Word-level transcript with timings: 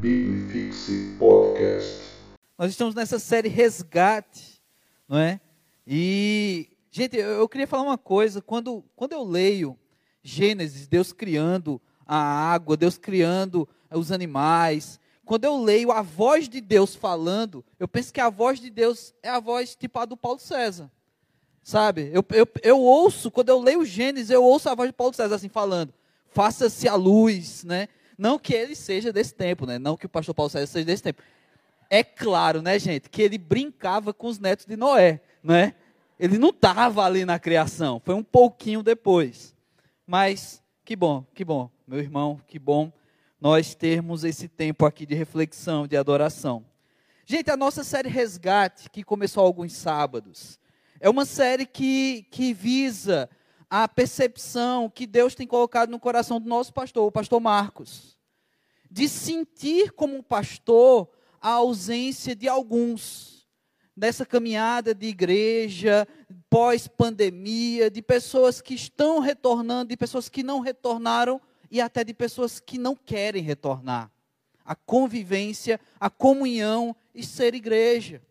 Bibifixe 0.00 1.16
Podcast. 1.18 2.04
Nós 2.56 2.70
estamos 2.70 2.94
nessa 2.94 3.18
série 3.18 3.48
Resgate, 3.48 4.62
não 5.08 5.18
é? 5.18 5.40
E, 5.84 6.68
gente, 6.88 7.16
eu, 7.16 7.48
queria 7.48 7.66
falar 7.66 7.82
uma 7.82 7.98
coisa. 7.98 8.40
Quando, 8.40 8.84
quando 8.94 9.12
eu 9.14 9.24
leio 9.24 9.76
Gênesis, 10.22 10.86
Deus 10.86 11.12
criando 11.12 11.82
a 12.06 12.16
água, 12.16 12.76
Deus 12.76 12.96
criando 12.96 13.68
os 13.90 14.12
animais, 14.12 15.00
quando 15.24 15.44
eu 15.44 15.60
leio 15.60 15.90
a 15.90 16.00
voz 16.00 16.48
de 16.48 16.60
Deus 16.60 16.94
falando, 16.94 17.64
eu 17.76 17.88
penso 17.88 18.12
que 18.12 18.20
a 18.20 18.30
voz 18.30 18.60
de 18.60 18.70
Deus 18.70 19.12
é 19.20 19.28
a 19.28 19.40
voz 19.40 19.74
tipo 19.74 19.98
a 19.98 20.04
do 20.04 20.16
Paulo 20.16 20.38
César. 20.38 20.88
Sabe? 21.60 22.08
Eu, 22.12 22.24
eu, 22.30 22.46
eu 22.62 22.80
ouço, 22.80 23.32
quando 23.32 23.48
eu 23.48 23.60
leio 23.60 23.84
Gênesis, 23.84 24.30
eu 24.30 24.44
ouço 24.44 24.68
a 24.68 24.76
voz 24.76 24.90
de 24.90 24.94
Paulo 24.94 25.12
César 25.12 25.34
assim 25.34 25.48
falando: 25.48 25.92
faça-se 26.28 26.86
a 26.86 26.94
luz, 26.94 27.64
né? 27.64 27.88
Não 28.18 28.36
que 28.36 28.52
ele 28.52 28.74
seja 28.74 29.12
desse 29.12 29.32
tempo, 29.32 29.64
né? 29.64 29.78
Não 29.78 29.96
que 29.96 30.06
o 30.06 30.08
pastor 30.08 30.34
Paulo 30.34 30.50
César 30.50 30.66
seja 30.66 30.84
desse 30.84 31.04
tempo. 31.04 31.22
É 31.88 32.02
claro, 32.02 32.60
né, 32.60 32.78
gente, 32.78 33.08
que 33.08 33.22
ele 33.22 33.38
brincava 33.38 34.12
com 34.12 34.26
os 34.26 34.40
netos 34.40 34.66
de 34.66 34.76
Noé, 34.76 35.20
né? 35.42 35.74
Ele 36.18 36.36
não 36.36 36.50
estava 36.50 37.04
ali 37.04 37.24
na 37.24 37.38
criação, 37.38 38.02
foi 38.04 38.14
um 38.14 38.24
pouquinho 38.24 38.82
depois. 38.82 39.54
Mas 40.04 40.60
que 40.84 40.96
bom, 40.96 41.24
que 41.32 41.44
bom, 41.44 41.70
meu 41.86 42.00
irmão, 42.00 42.40
que 42.48 42.58
bom 42.58 42.92
nós 43.40 43.74
termos 43.74 44.24
esse 44.24 44.48
tempo 44.48 44.84
aqui 44.84 45.06
de 45.06 45.14
reflexão, 45.14 45.86
de 45.86 45.96
adoração. 45.96 46.64
Gente, 47.24 47.50
a 47.50 47.56
nossa 47.56 47.84
série 47.84 48.08
Resgate, 48.08 48.90
que 48.90 49.04
começou 49.04 49.44
alguns 49.44 49.74
sábados, 49.74 50.58
é 50.98 51.08
uma 51.08 51.24
série 51.24 51.66
que, 51.66 52.26
que 52.30 52.52
visa 52.52 53.30
a 53.70 53.86
percepção 53.86 54.88
que 54.88 55.06
Deus 55.06 55.34
tem 55.34 55.46
colocado 55.46 55.90
no 55.90 56.00
coração 56.00 56.40
do 56.40 56.48
nosso 56.48 56.72
pastor, 56.72 57.06
o 57.06 57.12
pastor 57.12 57.40
Marcos, 57.40 58.16
de 58.90 59.08
sentir 59.08 59.92
como 59.92 60.22
pastor 60.22 61.08
a 61.40 61.50
ausência 61.50 62.34
de 62.34 62.48
alguns 62.48 63.46
nessa 63.98 64.24
caminhada 64.24 64.94
de 64.94 65.06
igreja 65.06 66.06
pós-pandemia, 66.48 67.90
de 67.90 68.00
pessoas 68.00 68.60
que 68.60 68.74
estão 68.74 69.18
retornando, 69.18 69.88
de 69.90 69.96
pessoas 69.96 70.28
que 70.28 70.42
não 70.42 70.60
retornaram 70.60 71.40
e 71.70 71.80
até 71.80 72.04
de 72.04 72.14
pessoas 72.14 72.60
que 72.60 72.78
não 72.78 72.94
querem 72.94 73.42
retornar. 73.42 74.10
A 74.64 74.74
convivência, 74.74 75.80
a 75.98 76.08
comunhão 76.08 76.94
e 77.14 77.24
ser 77.24 77.54
igreja. 77.54 78.22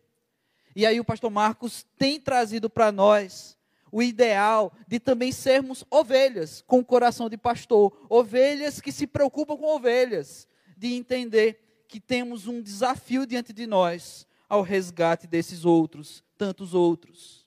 E 0.74 0.86
aí 0.86 0.98
o 0.98 1.04
pastor 1.04 1.30
Marcos 1.30 1.84
tem 1.96 2.18
trazido 2.18 2.70
para 2.70 2.90
nós 2.90 3.57
o 3.90 4.02
ideal 4.02 4.72
de 4.86 4.98
também 4.98 5.32
sermos 5.32 5.84
ovelhas 5.90 6.62
com 6.66 6.78
o 6.80 6.84
coração 6.84 7.28
de 7.28 7.36
pastor, 7.36 8.06
ovelhas 8.08 8.80
que 8.80 8.92
se 8.92 9.06
preocupam 9.06 9.56
com 9.56 9.74
ovelhas, 9.74 10.46
de 10.76 10.94
entender 10.94 11.84
que 11.88 12.00
temos 12.00 12.46
um 12.46 12.60
desafio 12.60 13.26
diante 13.26 13.52
de 13.52 13.66
nós 13.66 14.26
ao 14.48 14.62
resgate 14.62 15.26
desses 15.26 15.64
outros, 15.64 16.22
tantos 16.36 16.74
outros. 16.74 17.46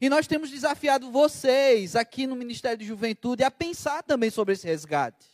E 0.00 0.08
nós 0.08 0.26
temos 0.26 0.50
desafiado 0.50 1.10
vocês 1.10 1.96
aqui 1.96 2.26
no 2.26 2.36
Ministério 2.36 2.78
de 2.78 2.84
Juventude 2.84 3.42
a 3.42 3.50
pensar 3.50 4.02
também 4.02 4.30
sobre 4.30 4.52
esse 4.52 4.66
resgate. 4.66 5.26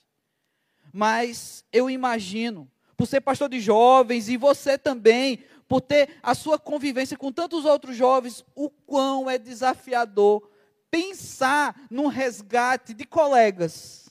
Mas 0.92 1.64
eu 1.72 1.90
imagino, 1.90 2.70
por 2.96 3.06
ser 3.06 3.20
pastor 3.20 3.48
de 3.48 3.58
jovens 3.58 4.28
e 4.28 4.36
você 4.36 4.78
também, 4.78 5.40
por 5.72 5.80
ter 5.80 6.16
a 6.22 6.34
sua 6.34 6.58
convivência 6.58 7.16
com 7.16 7.32
tantos 7.32 7.64
outros 7.64 7.96
jovens, 7.96 8.44
o 8.54 8.68
quão 8.68 9.30
é 9.30 9.38
desafiador 9.38 10.46
pensar 10.90 11.86
num 11.90 12.08
resgate 12.08 12.92
de 12.92 13.06
colegas, 13.06 14.10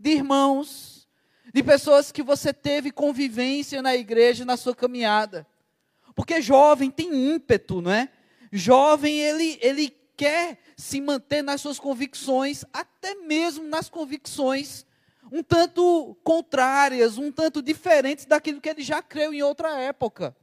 de 0.00 0.08
irmãos, 0.08 1.06
de 1.52 1.62
pessoas 1.62 2.10
que 2.10 2.22
você 2.22 2.50
teve 2.50 2.90
convivência 2.90 3.82
na 3.82 3.94
igreja, 3.94 4.46
na 4.46 4.56
sua 4.56 4.74
caminhada. 4.74 5.46
Porque 6.14 6.40
jovem 6.40 6.90
tem 6.90 7.34
ímpeto, 7.34 7.82
não 7.82 7.90
é? 7.92 8.08
Jovem, 8.50 9.18
ele, 9.18 9.58
ele 9.60 9.94
quer 10.16 10.60
se 10.78 10.98
manter 10.98 11.42
nas 11.42 11.60
suas 11.60 11.78
convicções, 11.78 12.64
até 12.72 13.16
mesmo 13.16 13.64
nas 13.64 13.90
convicções 13.90 14.86
um 15.30 15.42
tanto 15.42 16.16
contrárias, 16.24 17.18
um 17.18 17.30
tanto 17.30 17.60
diferentes 17.60 18.24
daquilo 18.24 18.62
que 18.62 18.70
ele 18.70 18.82
já 18.82 19.02
creu 19.02 19.34
em 19.34 19.42
outra 19.42 19.78
época. 19.78 20.34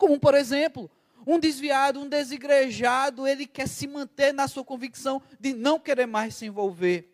Como, 0.00 0.18
por 0.18 0.34
exemplo, 0.34 0.90
um 1.26 1.38
desviado, 1.38 2.00
um 2.00 2.08
desigrejado, 2.08 3.26
ele 3.26 3.46
quer 3.46 3.68
se 3.68 3.86
manter 3.86 4.32
na 4.32 4.48
sua 4.48 4.64
convicção 4.64 5.20
de 5.38 5.52
não 5.52 5.78
querer 5.78 6.06
mais 6.06 6.34
se 6.34 6.46
envolver. 6.46 7.06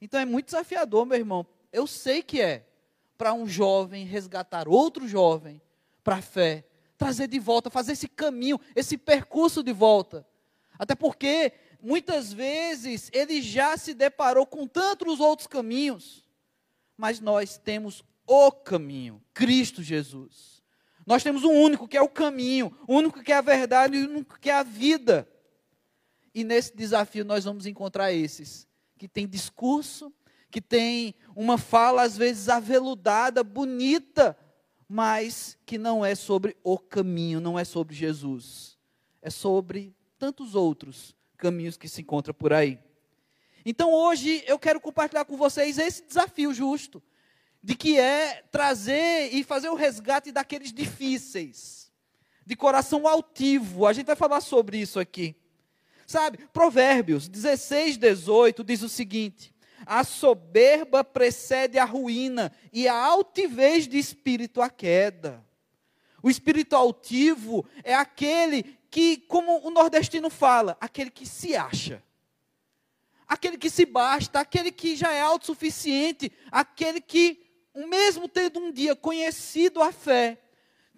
Então 0.00 0.18
é 0.18 0.24
muito 0.24 0.46
desafiador, 0.46 1.04
meu 1.04 1.18
irmão. 1.18 1.46
Eu 1.70 1.86
sei 1.86 2.22
que 2.22 2.40
é 2.40 2.66
para 3.18 3.34
um 3.34 3.46
jovem 3.46 4.06
resgatar 4.06 4.66
outro 4.66 5.06
jovem 5.06 5.60
para 6.02 6.16
a 6.16 6.22
fé, 6.22 6.64
trazer 6.96 7.28
de 7.28 7.38
volta, 7.38 7.68
fazer 7.68 7.92
esse 7.92 8.08
caminho, 8.08 8.58
esse 8.74 8.96
percurso 8.96 9.62
de 9.62 9.74
volta. 9.74 10.26
Até 10.78 10.94
porque 10.94 11.52
muitas 11.78 12.32
vezes 12.32 13.10
ele 13.12 13.42
já 13.42 13.76
se 13.76 13.92
deparou 13.92 14.46
com 14.46 14.66
tantos 14.66 15.20
outros 15.20 15.46
caminhos, 15.46 16.26
mas 16.96 17.20
nós 17.20 17.58
temos 17.58 18.02
o 18.26 18.50
caminho, 18.50 19.22
Cristo 19.34 19.82
Jesus. 19.82 20.53
Nós 21.06 21.22
temos 21.22 21.44
um 21.44 21.52
único 21.52 21.86
que 21.86 21.96
é 21.96 22.02
o 22.02 22.08
caminho, 22.08 22.76
o 22.88 22.94
único 22.94 23.22
que 23.22 23.32
é 23.32 23.36
a 23.36 23.40
verdade 23.40 23.98
o 23.98 24.10
único 24.10 24.38
que 24.40 24.48
é 24.48 24.54
a 24.54 24.62
vida. 24.62 25.28
E 26.34 26.42
nesse 26.42 26.74
desafio 26.74 27.24
nós 27.24 27.44
vamos 27.44 27.66
encontrar 27.66 28.12
esses 28.12 28.66
que 28.96 29.06
têm 29.06 29.26
discurso, 29.26 30.12
que 30.50 30.60
têm 30.60 31.14
uma 31.36 31.58
fala 31.58 32.02
às 32.02 32.16
vezes 32.16 32.48
aveludada, 32.48 33.44
bonita, 33.44 34.36
mas 34.88 35.58
que 35.66 35.76
não 35.76 36.04
é 36.04 36.14
sobre 36.14 36.56
o 36.62 36.78
caminho, 36.78 37.40
não 37.40 37.58
é 37.58 37.64
sobre 37.64 37.94
Jesus. 37.94 38.78
É 39.20 39.30
sobre 39.30 39.94
tantos 40.18 40.54
outros 40.54 41.14
caminhos 41.36 41.76
que 41.76 41.88
se 41.88 42.00
encontram 42.00 42.34
por 42.34 42.52
aí. 42.52 42.78
Então 43.64 43.92
hoje 43.92 44.42
eu 44.46 44.58
quero 44.58 44.80
compartilhar 44.80 45.24
com 45.24 45.36
vocês 45.36 45.78
esse 45.78 46.06
desafio 46.06 46.52
justo 46.54 47.02
de 47.64 47.74
que 47.74 47.98
é 47.98 48.44
trazer 48.52 49.30
e 49.32 49.42
fazer 49.42 49.70
o 49.70 49.74
resgate 49.74 50.30
daqueles 50.30 50.70
difíceis, 50.70 51.90
de 52.44 52.54
coração 52.54 53.08
altivo. 53.08 53.86
A 53.86 53.92
gente 53.94 54.04
vai 54.04 54.14
falar 54.14 54.42
sobre 54.42 54.76
isso 54.76 55.00
aqui. 55.00 55.34
Sabe, 56.06 56.36
Provérbios 56.52 57.26
16, 57.26 57.96
18 57.96 58.62
diz 58.62 58.82
o 58.82 58.88
seguinte: 58.90 59.54
a 59.86 60.04
soberba 60.04 61.02
precede 61.02 61.78
a 61.78 61.86
ruína 61.86 62.52
e 62.70 62.86
a 62.86 62.94
altivez 62.94 63.88
de 63.88 63.96
espírito 63.96 64.60
a 64.60 64.68
queda. 64.68 65.42
O 66.22 66.28
espírito 66.28 66.76
altivo 66.76 67.64
é 67.82 67.94
aquele 67.94 68.78
que, 68.90 69.16
como 69.16 69.66
o 69.66 69.70
nordestino 69.70 70.28
fala, 70.28 70.76
aquele 70.78 71.10
que 71.10 71.24
se 71.24 71.56
acha. 71.56 72.02
Aquele 73.26 73.56
que 73.56 73.70
se 73.70 73.86
basta, 73.86 74.38
aquele 74.38 74.70
que 74.70 74.94
já 74.96 75.10
é 75.12 75.22
autossuficiente, 75.22 76.30
aquele 76.52 77.00
que 77.00 77.43
mesmo 77.74 78.28
tendo 78.28 78.60
um 78.60 78.70
dia 78.70 78.94
conhecido 78.94 79.82
a 79.82 79.90
fé, 79.90 80.38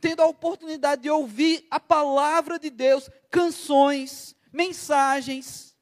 tendo 0.01 0.23
a 0.23 0.27
oportunidade 0.27 1.03
de 1.03 1.11
ouvir 1.11 1.67
a 1.71 1.81
palavra 1.81 2.59
de 2.59 2.69
Deus, 2.69 3.09
canções, 3.31 4.37
mensagens, 4.53 5.75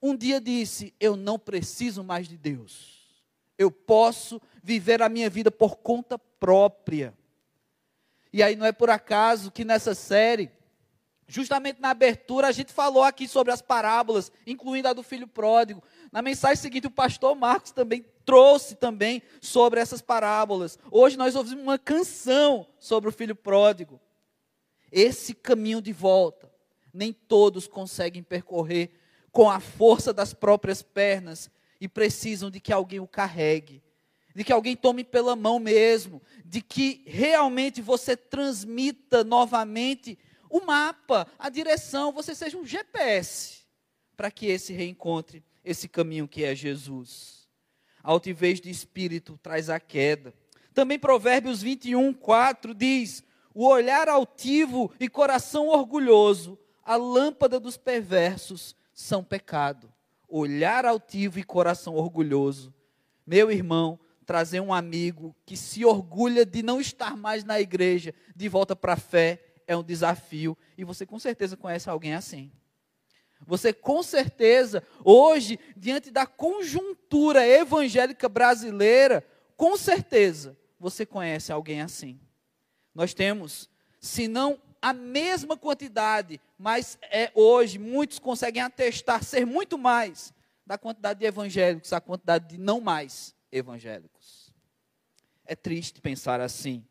um 0.00 0.14
dia 0.14 0.40
disse: 0.40 0.94
Eu 1.00 1.16
não 1.16 1.38
preciso 1.38 2.04
mais 2.04 2.28
de 2.28 2.36
Deus. 2.36 2.96
Eu 3.58 3.70
posso 3.70 4.40
viver 4.62 5.00
a 5.02 5.08
minha 5.08 5.30
vida 5.30 5.50
por 5.50 5.76
conta 5.76 6.18
própria. 6.18 7.14
E 8.32 8.42
aí 8.42 8.54
não 8.54 8.66
é 8.66 8.72
por 8.72 8.90
acaso 8.90 9.50
que 9.50 9.64
nessa 9.64 9.94
série, 9.94 10.50
justamente 11.26 11.80
na 11.80 11.90
abertura, 11.90 12.48
a 12.48 12.52
gente 12.52 12.72
falou 12.72 13.02
aqui 13.02 13.26
sobre 13.26 13.52
as 13.52 13.62
parábolas, 13.62 14.30
incluindo 14.46 14.88
a 14.88 14.92
do 14.92 15.02
filho 15.02 15.26
pródigo. 15.26 15.82
Na 16.12 16.20
mensagem 16.20 16.56
seguinte, 16.56 16.86
o 16.86 16.90
pastor 16.90 17.34
Marcos 17.34 17.72
também 17.72 18.04
trouxe 18.26 18.74
também 18.74 19.22
sobre 19.40 19.80
essas 19.80 20.02
parábolas. 20.02 20.78
Hoje 20.90 21.16
nós 21.16 21.36
ouvimos 21.36 21.62
uma 21.62 21.78
canção 21.78 22.66
sobre 22.78 23.08
o 23.08 23.12
filho 23.12 23.36
pródigo. 23.36 24.00
Esse 24.90 25.32
caminho 25.32 25.80
de 25.80 25.92
volta, 25.92 26.52
nem 26.92 27.12
todos 27.12 27.68
conseguem 27.68 28.22
percorrer 28.22 28.90
com 29.30 29.48
a 29.48 29.60
força 29.60 30.12
das 30.12 30.34
próprias 30.34 30.82
pernas 30.82 31.48
e 31.80 31.86
precisam 31.86 32.50
de 32.50 32.58
que 32.58 32.72
alguém 32.72 32.98
o 32.98 33.06
carregue, 33.06 33.82
de 34.34 34.42
que 34.42 34.52
alguém 34.52 34.74
tome 34.74 35.04
pela 35.04 35.36
mão 35.36 35.58
mesmo, 35.58 36.20
de 36.44 36.60
que 36.60 37.02
realmente 37.06 37.80
você 37.80 38.16
transmita 38.16 39.22
novamente 39.22 40.18
o 40.50 40.60
mapa, 40.60 41.26
a 41.38 41.48
direção, 41.48 42.12
você 42.12 42.34
seja 42.34 42.56
um 42.56 42.66
GPS 42.66 43.66
para 44.16 44.30
que 44.30 44.46
esse 44.46 44.72
reencontre 44.72 45.44
esse 45.66 45.88
caminho 45.88 46.28
que 46.28 46.44
é 46.44 46.54
Jesus 46.54 47.35
altivez 48.06 48.60
de 48.60 48.70
espírito 48.70 49.38
traz 49.42 49.68
a 49.68 49.80
queda. 49.80 50.32
Também 50.72 50.98
Provérbios 50.98 51.60
21, 51.60 52.14
4 52.14 52.72
diz: 52.72 53.24
O 53.52 53.66
olhar 53.66 54.08
altivo 54.08 54.92
e 55.00 55.08
coração 55.08 55.66
orgulhoso, 55.66 56.56
a 56.84 56.94
lâmpada 56.94 57.58
dos 57.58 57.76
perversos 57.76 58.76
são 58.94 59.24
pecado. 59.24 59.92
Olhar 60.28 60.86
altivo 60.86 61.38
e 61.40 61.42
coração 61.42 61.96
orgulhoso. 61.96 62.72
Meu 63.26 63.50
irmão, 63.50 63.98
trazer 64.24 64.60
um 64.60 64.72
amigo 64.72 65.34
que 65.44 65.56
se 65.56 65.84
orgulha 65.84 66.46
de 66.46 66.62
não 66.62 66.80
estar 66.80 67.16
mais 67.16 67.42
na 67.42 67.60
igreja, 67.60 68.14
de 68.34 68.48
volta 68.48 68.76
para 68.76 68.92
a 68.92 68.96
fé, 68.96 69.42
é 69.66 69.76
um 69.76 69.82
desafio. 69.82 70.56
E 70.78 70.84
você 70.84 71.04
com 71.04 71.18
certeza 71.18 71.56
conhece 71.56 71.90
alguém 71.90 72.14
assim. 72.14 72.52
Você 73.44 73.72
com 73.72 74.02
certeza, 74.02 74.82
hoje, 75.04 75.58
diante 75.76 76.10
da 76.10 76.26
conjuntura 76.26 76.95
evangélica 77.10 78.28
brasileira, 78.28 79.24
com 79.56 79.76
certeza, 79.76 80.56
você 80.78 81.06
conhece 81.06 81.52
alguém 81.52 81.80
assim. 81.80 82.20
Nós 82.94 83.14
temos, 83.14 83.68
se 84.00 84.28
não 84.28 84.60
a 84.80 84.92
mesma 84.92 85.56
quantidade, 85.56 86.40
mas 86.58 86.98
é 87.02 87.30
hoje, 87.34 87.78
muitos 87.78 88.18
conseguem 88.18 88.62
atestar 88.62 89.22
ser 89.24 89.44
muito 89.44 89.76
mais 89.76 90.32
da 90.66 90.78
quantidade 90.78 91.20
de 91.20 91.26
evangélicos, 91.26 91.92
a 91.92 92.00
quantidade 92.00 92.48
de 92.48 92.58
não 92.58 92.80
mais 92.80 93.34
evangélicos. 93.50 94.52
É 95.44 95.54
triste 95.54 96.00
pensar 96.00 96.40
assim, 96.40 96.84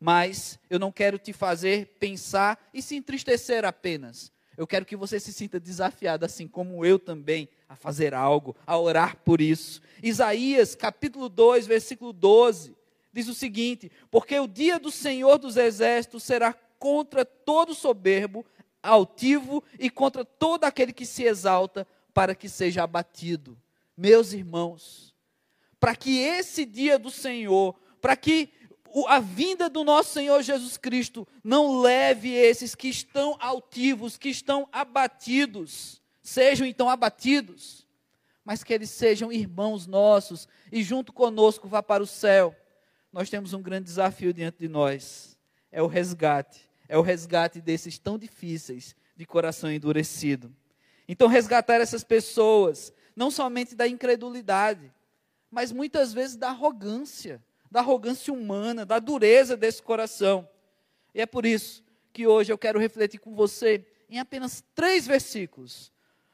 mas 0.00 0.58
eu 0.70 0.78
não 0.78 0.92
quero 0.92 1.18
te 1.18 1.32
fazer 1.32 1.96
pensar 1.98 2.68
e 2.72 2.80
se 2.80 2.96
entristecer 2.96 3.64
apenas. 3.64 4.32
Eu 4.56 4.66
quero 4.66 4.84
que 4.84 4.96
você 4.96 5.18
se 5.20 5.32
sinta 5.32 5.60
desafiado, 5.60 6.24
assim 6.24 6.46
como 6.46 6.84
eu 6.84 6.98
também, 6.98 7.48
a 7.68 7.76
fazer 7.76 8.14
algo, 8.14 8.56
a 8.66 8.78
orar 8.78 9.16
por 9.24 9.40
isso. 9.40 9.80
Isaías, 10.02 10.74
capítulo 10.74 11.28
2, 11.28 11.66
versículo 11.66 12.12
12, 12.12 12.74
diz 13.12 13.28
o 13.28 13.34
seguinte: 13.34 13.90
Porque 14.10 14.38
o 14.38 14.48
dia 14.48 14.78
do 14.78 14.90
Senhor 14.90 15.38
dos 15.38 15.56
Exércitos 15.56 16.22
será 16.22 16.54
contra 16.78 17.24
todo 17.24 17.74
soberbo, 17.74 18.44
altivo 18.82 19.62
e 19.78 19.90
contra 19.90 20.24
todo 20.24 20.64
aquele 20.64 20.92
que 20.92 21.04
se 21.04 21.24
exalta, 21.24 21.86
para 22.14 22.34
que 22.34 22.48
seja 22.48 22.82
abatido. 22.82 23.56
Meus 23.96 24.32
irmãos, 24.32 25.14
para 25.78 25.94
que 25.94 26.18
esse 26.18 26.64
dia 26.64 26.98
do 26.98 27.10
Senhor, 27.10 27.74
para 28.00 28.16
que 28.16 28.50
a 29.06 29.20
vinda 29.20 29.68
do 29.68 29.84
nosso 29.84 30.12
Senhor 30.14 30.42
Jesus 30.42 30.76
Cristo 30.76 31.28
não 31.44 31.80
leve 31.80 32.32
esses 32.32 32.74
que 32.74 32.88
estão 32.88 33.36
altivos, 33.38 34.16
que 34.16 34.30
estão 34.30 34.68
abatidos, 34.72 36.00
sejam 36.28 36.66
então 36.66 36.88
abatidos, 36.88 37.86
mas 38.44 38.62
que 38.62 38.72
eles 38.72 38.90
sejam 38.90 39.32
irmãos 39.32 39.86
nossos 39.86 40.46
e 40.70 40.82
junto 40.82 41.12
conosco 41.12 41.66
vá 41.66 41.82
para 41.82 42.02
o 42.02 42.06
céu. 42.06 42.54
Nós 43.12 43.30
temos 43.30 43.52
um 43.52 43.62
grande 43.62 43.84
desafio 43.84 44.32
diante 44.32 44.58
de 44.58 44.68
nós, 44.68 45.36
é 45.72 45.82
o 45.82 45.86
resgate, 45.86 46.68
é 46.88 46.96
o 46.98 47.02
resgate 47.02 47.60
desses 47.60 47.98
tão 47.98 48.18
difíceis 48.18 48.94
de 49.16 49.24
coração 49.24 49.70
endurecido. 49.70 50.54
Então 51.08 51.28
resgatar 51.28 51.80
essas 51.80 52.04
pessoas, 52.04 52.92
não 53.16 53.30
somente 53.30 53.74
da 53.74 53.88
incredulidade, 53.88 54.92
mas 55.50 55.72
muitas 55.72 56.12
vezes 56.12 56.36
da 56.36 56.48
arrogância 56.48 57.42
da 57.70 57.80
arrogância 57.80 58.32
humana, 58.32 58.86
da 58.86 58.98
dureza 58.98 59.56
desse 59.56 59.82
coração. 59.82 60.48
E 61.14 61.20
é 61.20 61.26
por 61.26 61.44
isso 61.44 61.84
que 62.12 62.26
hoje 62.26 62.50
eu 62.50 62.58
quero 62.58 62.78
refletir 62.78 63.20
com 63.20 63.34
você 63.34 63.86
em 64.08 64.18
apenas 64.18 64.64
três 64.74 65.06
versículos 65.06 65.92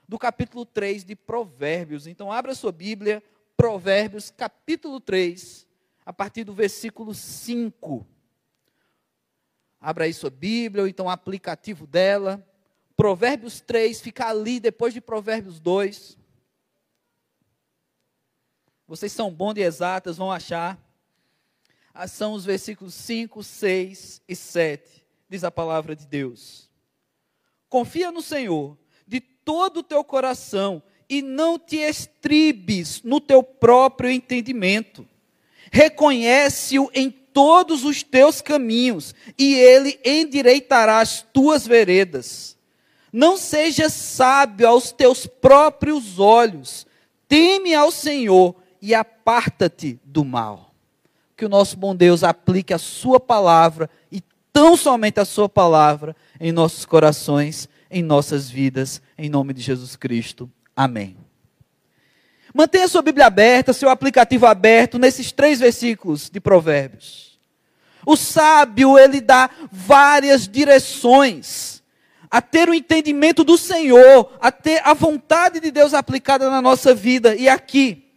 do 0.08 0.18
capítulo 0.18 0.64
3 0.64 1.04
de 1.04 1.16
Provérbios. 1.16 2.06
Então, 2.06 2.30
abra 2.30 2.54
sua 2.54 2.72
Bíblia, 2.72 3.22
Provérbios, 3.56 4.30
capítulo 4.30 5.00
3, 5.00 5.66
a 6.04 6.12
partir 6.12 6.44
do 6.44 6.52
versículo 6.52 7.14
5. 7.14 8.06
Abra 9.80 10.04
aí 10.04 10.12
sua 10.12 10.30
Bíblia, 10.30 10.82
ou 10.82 10.88
então 10.88 11.06
o 11.06 11.10
aplicativo 11.10 11.86
dela. 11.86 12.46
Provérbios 12.96 13.60
3, 13.60 14.00
fica 14.00 14.28
ali 14.28 14.60
depois 14.60 14.94
de 14.94 15.00
Provérbios 15.00 15.60
2. 15.60 16.18
Vocês 18.86 19.12
são 19.12 19.32
bons 19.32 19.54
de 19.54 19.62
exatas, 19.62 20.16
vão 20.16 20.30
achar. 20.30 20.78
Ah, 21.92 22.08
são 22.08 22.32
os 22.32 22.44
versículos 22.44 22.94
5, 22.94 23.42
6 23.42 24.22
e 24.28 24.36
7. 24.36 25.06
Diz 25.28 25.44
a 25.44 25.50
palavra 25.50 25.96
de 25.96 26.06
Deus. 26.06 26.70
Confia 27.68 28.12
no 28.12 28.20
Senhor 28.20 28.76
todo 29.44 29.78
o 29.78 29.82
teu 29.82 30.02
coração 30.02 30.82
e 31.08 31.20
não 31.22 31.58
te 31.58 31.76
estribes 31.76 33.02
no 33.02 33.20
teu 33.20 33.42
próprio 33.42 34.10
entendimento. 34.10 35.06
Reconhece-o 35.70 36.90
em 36.94 37.10
todos 37.10 37.84
os 37.84 38.02
teus 38.02 38.40
caminhos 38.40 39.14
e 39.38 39.54
ele 39.54 39.98
endireitará 40.04 41.00
as 41.00 41.22
tuas 41.22 41.66
veredas. 41.66 42.56
Não 43.12 43.36
sejas 43.36 43.92
sábio 43.92 44.68
aos 44.68 44.92
teus 44.92 45.26
próprios 45.26 46.18
olhos. 46.18 46.86
Teme 47.28 47.74
ao 47.74 47.90
Senhor 47.90 48.54
e 48.80 48.94
aparta-te 48.94 49.98
do 50.04 50.24
mal 50.24 50.74
que 51.36 51.44
o 51.44 51.48
nosso 51.48 51.76
bom 51.76 51.94
Deus 51.94 52.22
aplique 52.22 52.72
a 52.72 52.78
Sua 52.78 53.18
palavra 53.18 53.90
e 54.10 54.22
tão 54.52 54.76
somente 54.76 55.20
a 55.20 55.24
Sua 55.24 55.48
palavra 55.48 56.14
em 56.40 56.52
nossos 56.52 56.84
corações, 56.84 57.68
em 57.94 58.02
nossas 58.02 58.50
vidas, 58.50 59.00
em 59.16 59.30
nome 59.30 59.54
de 59.54 59.62
Jesus 59.62 59.94
Cristo. 59.94 60.50
Amém. 60.74 61.16
Mantenha 62.52 62.88
sua 62.88 63.02
Bíblia 63.02 63.26
aberta, 63.26 63.72
seu 63.72 63.88
aplicativo 63.88 64.46
aberto 64.46 64.98
nesses 64.98 65.30
três 65.30 65.60
versículos 65.60 66.28
de 66.28 66.40
Provérbios. 66.40 67.38
O 68.04 68.16
sábio, 68.16 68.98
ele 68.98 69.20
dá 69.20 69.48
várias 69.70 70.48
direções 70.48 71.84
a 72.28 72.42
ter 72.42 72.68
o 72.68 72.74
entendimento 72.74 73.44
do 73.44 73.56
Senhor, 73.56 74.36
a 74.40 74.50
ter 74.50 74.82
a 74.84 74.92
vontade 74.92 75.60
de 75.60 75.70
Deus 75.70 75.94
aplicada 75.94 76.50
na 76.50 76.60
nossa 76.60 76.92
vida. 76.92 77.36
E 77.36 77.48
aqui 77.48 78.10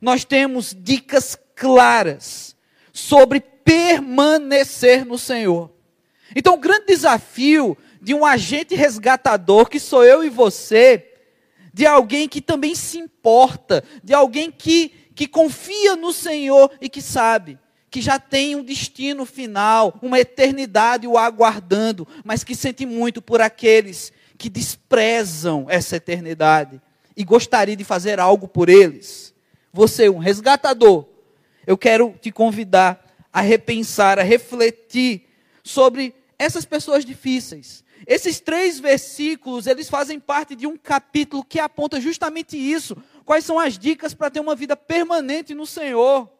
nós 0.00 0.24
temos 0.24 0.74
dicas 0.76 1.38
claras 1.54 2.56
sobre 2.92 3.38
permanecer 3.38 5.06
no 5.06 5.16
Senhor. 5.16 5.70
Então, 6.34 6.54
o 6.54 6.60
grande 6.60 6.86
desafio 6.86 7.78
de 8.00 8.14
um 8.14 8.24
agente 8.24 8.74
resgatador, 8.74 9.68
que 9.68 9.78
sou 9.78 10.04
eu 10.04 10.24
e 10.24 10.28
você, 10.30 11.12
de 11.72 11.86
alguém 11.86 12.28
que 12.28 12.40
também 12.40 12.74
se 12.74 12.98
importa, 12.98 13.84
de 14.02 14.14
alguém 14.14 14.50
que, 14.50 14.88
que 15.14 15.26
confia 15.26 15.96
no 15.96 16.12
Senhor 16.12 16.70
e 16.80 16.88
que 16.88 17.02
sabe 17.02 17.58
que 17.90 18.00
já 18.00 18.18
tem 18.18 18.54
um 18.54 18.62
destino 18.62 19.26
final, 19.26 19.98
uma 20.00 20.20
eternidade 20.20 21.08
o 21.08 21.18
aguardando, 21.18 22.06
mas 22.24 22.44
que 22.44 22.54
sente 22.54 22.86
muito 22.86 23.20
por 23.20 23.40
aqueles 23.40 24.12
que 24.38 24.48
desprezam 24.48 25.66
essa 25.68 25.96
eternidade 25.96 26.80
e 27.16 27.24
gostaria 27.24 27.76
de 27.76 27.82
fazer 27.82 28.20
algo 28.20 28.46
por 28.46 28.68
eles. 28.68 29.34
Você, 29.72 30.08
um 30.08 30.18
resgatador, 30.18 31.04
eu 31.66 31.76
quero 31.76 32.14
te 32.20 32.30
convidar 32.30 33.04
a 33.32 33.40
repensar, 33.40 34.18
a 34.18 34.22
refletir 34.22 35.28
sobre 35.62 36.14
essas 36.38 36.64
pessoas 36.64 37.04
difíceis. 37.04 37.84
Esses 38.06 38.40
três 38.40 38.80
versículos, 38.80 39.66
eles 39.66 39.88
fazem 39.88 40.18
parte 40.18 40.54
de 40.54 40.66
um 40.66 40.76
capítulo 40.76 41.44
que 41.44 41.58
aponta 41.58 42.00
justamente 42.00 42.56
isso. 42.56 42.96
Quais 43.24 43.44
são 43.44 43.58
as 43.58 43.78
dicas 43.78 44.14
para 44.14 44.30
ter 44.30 44.40
uma 44.40 44.54
vida 44.54 44.76
permanente 44.76 45.54
no 45.54 45.66
Senhor? 45.66 46.30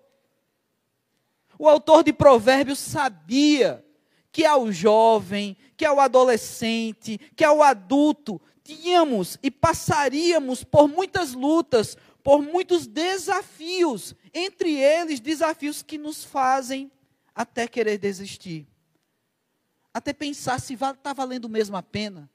O 1.58 1.68
autor 1.68 2.02
de 2.02 2.12
Provérbios 2.12 2.78
sabia 2.78 3.84
que 4.32 4.44
ao 4.44 4.72
jovem, 4.72 5.56
que 5.76 5.84
ao 5.84 6.00
adolescente, 6.00 7.18
que 7.36 7.44
ao 7.44 7.62
adulto, 7.62 8.40
tínhamos 8.62 9.38
e 9.42 9.50
passaríamos 9.50 10.64
por 10.64 10.88
muitas 10.88 11.34
lutas, 11.34 11.96
por 12.22 12.40
muitos 12.40 12.86
desafios, 12.86 14.14
entre 14.32 14.72
eles 14.74 15.20
desafios 15.20 15.82
que 15.82 15.98
nos 15.98 16.24
fazem 16.24 16.90
até 17.34 17.66
querer 17.66 17.98
desistir, 17.98 18.66
até 19.92 20.12
pensar 20.12 20.60
se 20.60 20.74
está 20.74 21.12
valendo 21.12 21.48
mesmo 21.48 21.76
a 21.76 21.82
pena. 21.82 22.30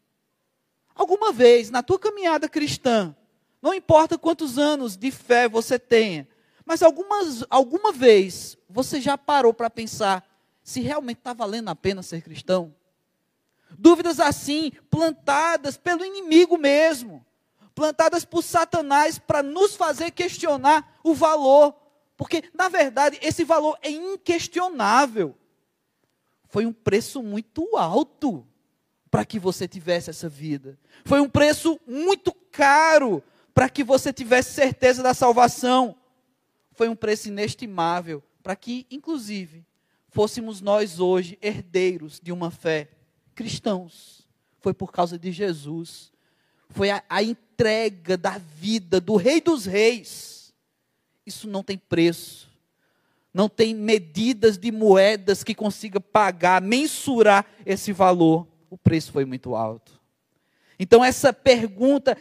Alguma 0.93 1.31
vez 1.31 1.69
na 1.69 1.83
tua 1.83 1.99
caminhada 1.99 2.47
cristã, 2.47 3.15
não 3.61 3.73
importa 3.73 4.17
quantos 4.17 4.57
anos 4.57 4.95
de 4.95 5.11
fé 5.11 5.47
você 5.47 5.77
tenha, 5.79 6.27
mas 6.65 6.81
algumas, 6.81 7.43
alguma 7.49 7.91
vez 7.91 8.57
você 8.69 8.99
já 8.99 9.17
parou 9.17 9.53
para 9.53 9.69
pensar 9.69 10.25
se 10.63 10.81
realmente 10.81 11.17
está 11.17 11.33
valendo 11.33 11.69
a 11.69 11.75
pena 11.75 12.01
ser 12.01 12.21
cristão? 12.21 12.73
Dúvidas 13.77 14.19
assim, 14.19 14.71
plantadas 14.89 15.77
pelo 15.77 16.05
inimigo 16.05 16.57
mesmo 16.57 17.25
plantadas 17.75 18.23
por 18.23 18.41
Satanás 18.41 19.19
para 19.19 19.43
nos 19.43 19.75
fazer 19.75 20.11
questionar 20.11 20.97
o 21.03 21.13
valor. 21.13 21.75
Porque, 22.15 22.49
na 22.53 22.69
verdade, 22.69 23.19
esse 23.21 23.43
valor 23.43 23.77
é 23.81 23.91
inquestionável. 23.91 25.35
Foi 26.55 26.65
um 26.65 26.71
preço 26.71 27.21
muito 27.21 27.75
alto 27.75 28.47
para 29.11 29.25
que 29.25 29.37
você 29.37 29.67
tivesse 29.67 30.09
essa 30.09 30.29
vida. 30.29 30.79
Foi 31.03 31.19
um 31.19 31.27
preço 31.27 31.77
muito 31.85 32.33
caro 32.49 33.21
para 33.53 33.67
que 33.67 33.83
você 33.83 34.13
tivesse 34.13 34.53
certeza 34.53 35.03
da 35.03 35.13
salvação. 35.13 35.97
Foi 36.71 36.87
um 36.87 36.95
preço 36.95 37.27
inestimável 37.27 38.23
para 38.41 38.55
que, 38.55 38.87
inclusive, 38.89 39.65
fôssemos 40.07 40.61
nós 40.61 41.01
hoje 41.01 41.37
herdeiros 41.41 42.21
de 42.23 42.31
uma 42.31 42.49
fé 42.49 42.87
cristãos. 43.35 44.25
Foi 44.61 44.73
por 44.73 44.93
causa 44.93 45.19
de 45.19 45.33
Jesus 45.33 46.09
foi 46.69 46.89
a, 46.89 47.03
a 47.09 47.21
entrega 47.21 48.15
da 48.15 48.37
vida 48.37 49.01
do 49.01 49.17
Rei 49.17 49.41
dos 49.41 49.65
Reis. 49.65 50.53
Isso 51.25 51.49
não 51.49 51.61
tem 51.61 51.77
preço. 51.77 52.49
Não 53.35 53.49
tem 53.49 53.75
medidas 53.75 54.57
de 54.57 54.71
moedas 54.71 55.43
que 55.43 55.53
consiga 55.53 55.99
pagar, 55.99 56.61
mensurar 56.61 57.45
esse 57.65 57.91
valor. 57.91 58.47
O 58.69 58.77
preço 58.77 59.11
foi 59.11 59.25
muito 59.25 59.55
alto. 59.57 60.01
Então, 60.79 61.03
essa 61.03 61.33
pergunta, 61.33 62.17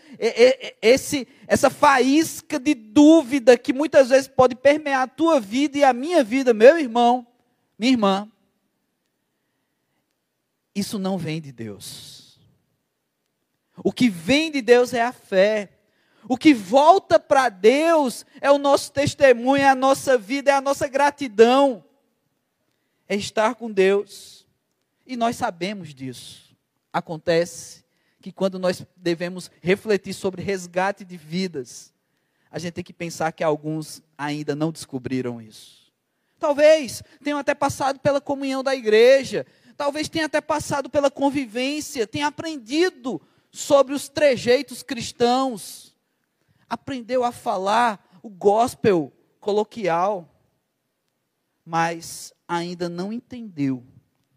esse, 0.83 1.29
essa 1.47 1.71
faísca 1.71 2.59
de 2.59 2.75
dúvida 2.75 3.57
que 3.57 3.73
muitas 3.73 4.09
vezes 4.09 4.27
pode 4.27 4.57
permear 4.57 5.03
a 5.03 5.07
tua 5.07 5.39
vida 5.39 5.79
e 5.79 5.85
a 5.85 5.93
minha 5.93 6.25
vida, 6.25 6.53
meu 6.53 6.77
irmão, 6.77 7.25
minha 7.79 7.93
irmã, 7.93 8.29
isso 10.75 10.99
não 10.99 11.17
vem 11.17 11.41
de 11.41 11.53
Deus. 11.53 12.41
O 13.85 13.93
que 13.93 14.09
vem 14.09 14.51
de 14.51 14.61
Deus 14.61 14.93
é 14.93 15.03
a 15.03 15.13
fé. 15.13 15.74
O 16.29 16.37
que 16.37 16.55
volta 16.55 17.19
para 17.19 17.49
Deus 17.49 18.25
é 18.41 18.51
o 18.51 18.59
nosso 18.59 18.93
testemunho, 18.93 19.63
é 19.63 19.69
a 19.69 19.75
nossa 19.75 20.17
vida, 20.17 20.51
é 20.51 20.55
a 20.55 20.61
nossa 20.61 20.89
gratidão. 20.89 21.85
É 23.09 23.15
estar 23.15 23.55
com 23.55 23.71
Deus. 23.71 24.47
E 25.07 25.17
nós 25.17 25.37
sabemos 25.37 25.95
disso. 25.95 26.57
Acontece 26.93 27.85
que 28.21 28.33
quando 28.33 28.59
nós 28.59 28.87
devemos 28.97 29.51
refletir 29.61 30.15
sobre 30.15 30.43
resgate 30.43 31.05
de 31.05 31.17
vidas, 31.17 31.93
a 32.51 32.59
gente 32.59 32.75
tem 32.75 32.85
que 32.85 32.93
pensar 32.93 33.33
que 33.33 33.45
alguns 33.45 34.03
ainda 34.17 34.55
não 34.55 34.73
descobriram 34.73 35.43
isso. 35.43 35.93
Talvez 36.39 37.03
tenham 37.23 37.39
até 37.39 37.55
passado 37.55 37.99
pela 38.01 38.21
comunhão 38.21 38.63
da 38.63 38.75
igreja, 38.75 39.47
talvez 39.77 40.09
tenha 40.09 40.27
até 40.27 40.41
passado 40.41 40.89
pela 40.89 41.11
convivência, 41.11 42.07
tenha 42.07 42.29
aprendido 42.29 43.21
sobre 43.51 43.95
os 43.95 44.09
trejeitos 44.09 44.83
cristãos, 44.83 45.94
aprendeu 46.75 47.23
a 47.23 47.31
falar 47.31 48.19
o 48.23 48.29
gospel 48.29 49.13
coloquial, 49.41 50.29
mas 51.65 52.33
ainda 52.49 52.89
não 52.89 53.13
entendeu 53.13 53.85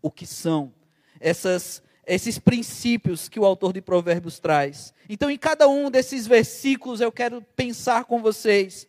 o 0.02 0.12
que 0.12 0.26
são 0.26 0.74
essas, 1.20 1.82
esses 2.06 2.38
princípios 2.38 3.28
que 3.28 3.40
o 3.40 3.46
autor 3.46 3.74
de 3.74 3.82
Provérbios 3.82 4.40
traz. 4.40 4.94
Então, 5.10 5.32
em 5.32 5.38
cada 5.38 5.68
um 5.68 5.90
desses 5.90 6.28
versículos, 6.28 7.02
eu 7.02 7.12
quero 7.12 7.42
pensar 7.56 8.06
com 8.06 8.22
vocês 8.22 8.88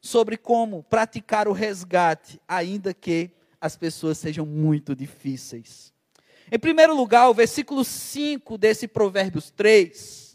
sobre 0.00 0.36
como 0.36 0.84
praticar 0.84 1.48
o 1.48 1.52
resgate, 1.52 2.40
ainda 2.46 2.94
que 2.94 3.32
as 3.60 3.76
pessoas 3.76 4.16
sejam 4.18 4.46
muito 4.46 4.94
difíceis. 4.94 5.92
Em 6.52 6.58
primeiro 6.58 6.94
lugar, 6.94 7.28
o 7.28 7.34
versículo 7.34 7.84
5 7.84 8.56
desse 8.56 8.86
Provérbios 8.86 9.50
3 9.50 10.25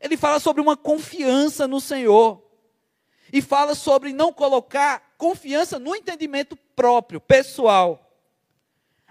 ele 0.00 0.16
fala 0.16 0.38
sobre 0.38 0.60
uma 0.60 0.76
confiança 0.76 1.66
no 1.66 1.80
Senhor. 1.80 2.42
E 3.32 3.42
fala 3.42 3.74
sobre 3.74 4.12
não 4.12 4.32
colocar 4.32 5.14
confiança 5.18 5.78
no 5.78 5.94
entendimento 5.94 6.56
próprio, 6.74 7.20
pessoal. 7.20 8.04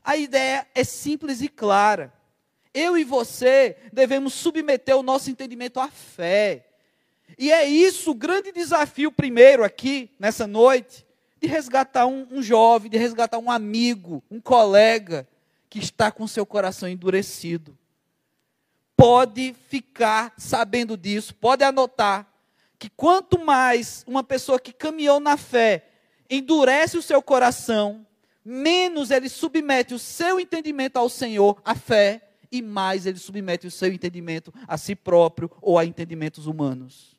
A 0.03 0.17
ideia 0.17 0.67
é 0.73 0.83
simples 0.83 1.41
e 1.41 1.47
clara. 1.47 2.11
Eu 2.73 2.97
e 2.97 3.03
você 3.03 3.77
devemos 3.91 4.33
submeter 4.33 4.97
o 4.97 5.03
nosso 5.03 5.29
entendimento 5.29 5.79
à 5.79 5.87
fé. 5.89 6.65
E 7.37 7.51
é 7.51 7.67
isso 7.67 8.11
o 8.11 8.15
grande 8.15 8.51
desafio, 8.51 9.11
primeiro, 9.11 9.63
aqui, 9.63 10.09
nessa 10.17 10.47
noite, 10.47 11.05
de 11.39 11.47
resgatar 11.47 12.07
um, 12.07 12.25
um 12.31 12.41
jovem, 12.41 12.89
de 12.89 12.97
resgatar 12.97 13.37
um 13.37 13.51
amigo, 13.51 14.23
um 14.31 14.39
colega 14.39 15.27
que 15.69 15.77
está 15.77 16.11
com 16.11 16.25
seu 16.25 16.45
coração 16.45 16.89
endurecido 16.89 17.76
pode 18.97 19.55
ficar 19.69 20.33
sabendo 20.37 20.97
disso, 20.97 21.35
pode 21.35 21.63
anotar 21.63 22.27
que 22.79 22.89
quanto 22.89 23.37
mais 23.37 24.03
uma 24.07 24.23
pessoa 24.23 24.59
que 24.59 24.73
caminhou 24.73 25.19
na 25.19 25.37
fé 25.37 25.85
endurece 26.29 26.97
o 26.97 27.01
seu 27.01 27.21
coração, 27.21 28.05
menos 28.43 29.11
ele 29.11 29.29
submete 29.29 29.93
o 29.93 29.99
seu 29.99 30.39
entendimento 30.39 30.97
ao 30.97 31.09
Senhor, 31.09 31.61
a 31.63 31.75
fé, 31.75 32.23
e 32.51 32.61
mais 32.61 33.05
ele 33.05 33.19
submete 33.19 33.67
o 33.67 33.71
seu 33.71 33.91
entendimento 33.91 34.53
a 34.67 34.77
si 34.77 34.95
próprio 34.95 35.51
ou 35.61 35.77
a 35.77 35.85
entendimentos 35.85 36.47
humanos. 36.47 37.15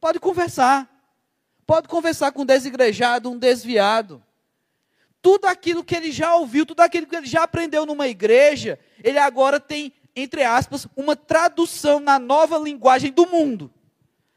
Pode 0.00 0.20
conversar. 0.20 0.90
Pode 1.66 1.88
conversar 1.88 2.32
com 2.32 2.42
um 2.42 2.46
desigrejado, 2.46 3.30
um 3.30 3.38
desviado. 3.38 4.22
Tudo 5.22 5.46
aquilo 5.46 5.82
que 5.82 5.94
ele 5.94 6.12
já 6.12 6.34
ouviu, 6.36 6.66
tudo 6.66 6.80
aquilo 6.80 7.06
que 7.06 7.16
ele 7.16 7.26
já 7.26 7.44
aprendeu 7.44 7.86
numa 7.86 8.08
igreja, 8.08 8.78
ele 9.02 9.18
agora 9.18 9.58
tem 9.58 9.92
entre 10.14 10.42
aspas, 10.44 10.86
uma 10.96 11.16
tradução 11.16 11.98
na 11.98 12.18
nova 12.18 12.58
linguagem 12.58 13.12
do 13.12 13.26
mundo 13.26 13.72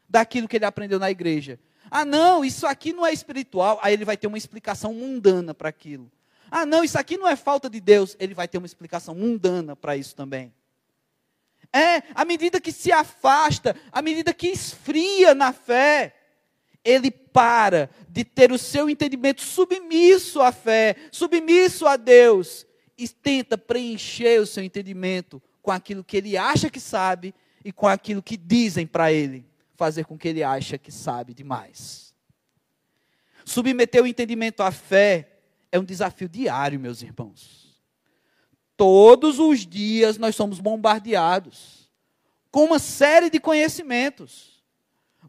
daquilo 0.08 0.48
que 0.48 0.56
ele 0.56 0.64
aprendeu 0.64 0.98
na 0.98 1.10
igreja. 1.10 1.58
Ah, 1.90 2.04
não, 2.04 2.44
isso 2.44 2.66
aqui 2.66 2.92
não 2.92 3.06
é 3.06 3.12
espiritual. 3.12 3.78
Aí 3.82 3.92
ele 3.94 4.04
vai 4.04 4.16
ter 4.16 4.26
uma 4.26 4.38
explicação 4.38 4.92
mundana 4.92 5.54
para 5.54 5.68
aquilo. 5.68 6.10
Ah, 6.50 6.66
não, 6.66 6.82
isso 6.82 6.98
aqui 6.98 7.16
não 7.16 7.28
é 7.28 7.36
falta 7.36 7.68
de 7.70 7.80
Deus. 7.80 8.16
Ele 8.18 8.34
vai 8.34 8.48
ter 8.48 8.58
uma 8.58 8.66
explicação 8.66 9.14
mundana 9.14 9.76
para 9.76 9.96
isso 9.96 10.14
também. 10.14 10.52
É, 11.72 12.02
à 12.14 12.24
medida 12.24 12.60
que 12.60 12.72
se 12.72 12.90
afasta, 12.90 13.76
à 13.92 14.00
medida 14.00 14.32
que 14.32 14.48
esfria 14.48 15.34
na 15.34 15.52
fé, 15.52 16.14
ele 16.82 17.10
para 17.10 17.90
de 18.08 18.24
ter 18.24 18.50
o 18.50 18.58
seu 18.58 18.88
entendimento 18.88 19.42
submisso 19.42 20.40
à 20.40 20.50
fé, 20.50 20.96
submisso 21.12 21.86
a 21.86 21.96
Deus, 21.96 22.66
e 22.96 23.06
tenta 23.08 23.58
preencher 23.58 24.40
o 24.40 24.46
seu 24.46 24.64
entendimento 24.64 25.42
com 25.68 25.72
aquilo 25.72 26.02
que 26.02 26.16
ele 26.16 26.34
acha 26.34 26.70
que 26.70 26.80
sabe 26.80 27.34
e 27.62 27.70
com 27.70 27.86
aquilo 27.86 28.22
que 28.22 28.38
dizem 28.38 28.86
para 28.86 29.12
ele, 29.12 29.44
fazer 29.76 30.06
com 30.06 30.16
que 30.16 30.26
ele 30.26 30.42
acha 30.42 30.78
que 30.78 30.90
sabe 30.90 31.34
demais. 31.34 32.14
Submeter 33.44 34.02
o 34.02 34.06
entendimento 34.06 34.62
à 34.62 34.72
fé 34.72 35.30
é 35.70 35.78
um 35.78 35.84
desafio 35.84 36.26
diário, 36.26 36.80
meus 36.80 37.02
irmãos. 37.02 37.78
Todos 38.78 39.38
os 39.38 39.66
dias 39.66 40.16
nós 40.16 40.34
somos 40.34 40.58
bombardeados 40.58 41.90
com 42.50 42.64
uma 42.64 42.78
série 42.78 43.28
de 43.28 43.38
conhecimentos. 43.38 44.64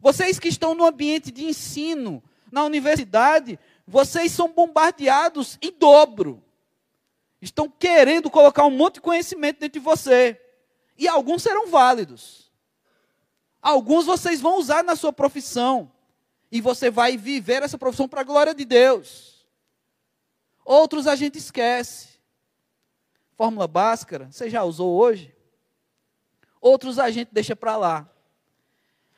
Vocês 0.00 0.38
que 0.38 0.48
estão 0.48 0.74
no 0.74 0.86
ambiente 0.86 1.30
de 1.30 1.44
ensino, 1.44 2.22
na 2.50 2.64
universidade, 2.64 3.58
vocês 3.86 4.32
são 4.32 4.50
bombardeados 4.50 5.58
em 5.60 5.70
dobro 5.70 6.42
estão 7.40 7.68
querendo 7.68 8.30
colocar 8.30 8.64
um 8.64 8.70
monte 8.70 8.94
de 8.94 9.00
conhecimento 9.00 9.60
dentro 9.60 9.80
de 9.80 9.84
você. 9.84 10.40
E 10.96 11.08
alguns 11.08 11.42
serão 11.42 11.68
válidos. 11.68 12.50
Alguns 13.62 14.06
vocês 14.06 14.40
vão 14.40 14.58
usar 14.58 14.84
na 14.84 14.96
sua 14.96 15.12
profissão. 15.12 15.90
E 16.52 16.60
você 16.60 16.90
vai 16.90 17.16
viver 17.16 17.62
essa 17.62 17.78
profissão 17.78 18.08
para 18.08 18.20
a 18.20 18.24
glória 18.24 18.54
de 18.54 18.64
Deus. 18.64 19.46
Outros 20.64 21.06
a 21.06 21.16
gente 21.16 21.38
esquece. 21.38 22.08
Fórmula 23.36 23.66
Bhaskara, 23.66 24.28
você 24.30 24.50
já 24.50 24.62
usou 24.62 24.98
hoje? 24.98 25.34
Outros 26.60 26.98
a 26.98 27.10
gente 27.10 27.30
deixa 27.32 27.56
para 27.56 27.76
lá. 27.76 28.08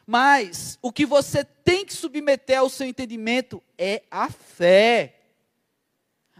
Mas 0.07 0.79
o 0.81 0.93
que 0.93 1.05
você 1.05 1.45
tem 1.45 1.85
que 1.85 1.95
submeter 1.95 2.59
ao 2.59 2.69
seu 2.69 2.87
entendimento 2.87 3.63
é 3.77 4.03
a 4.11 4.31
fé. 4.31 5.22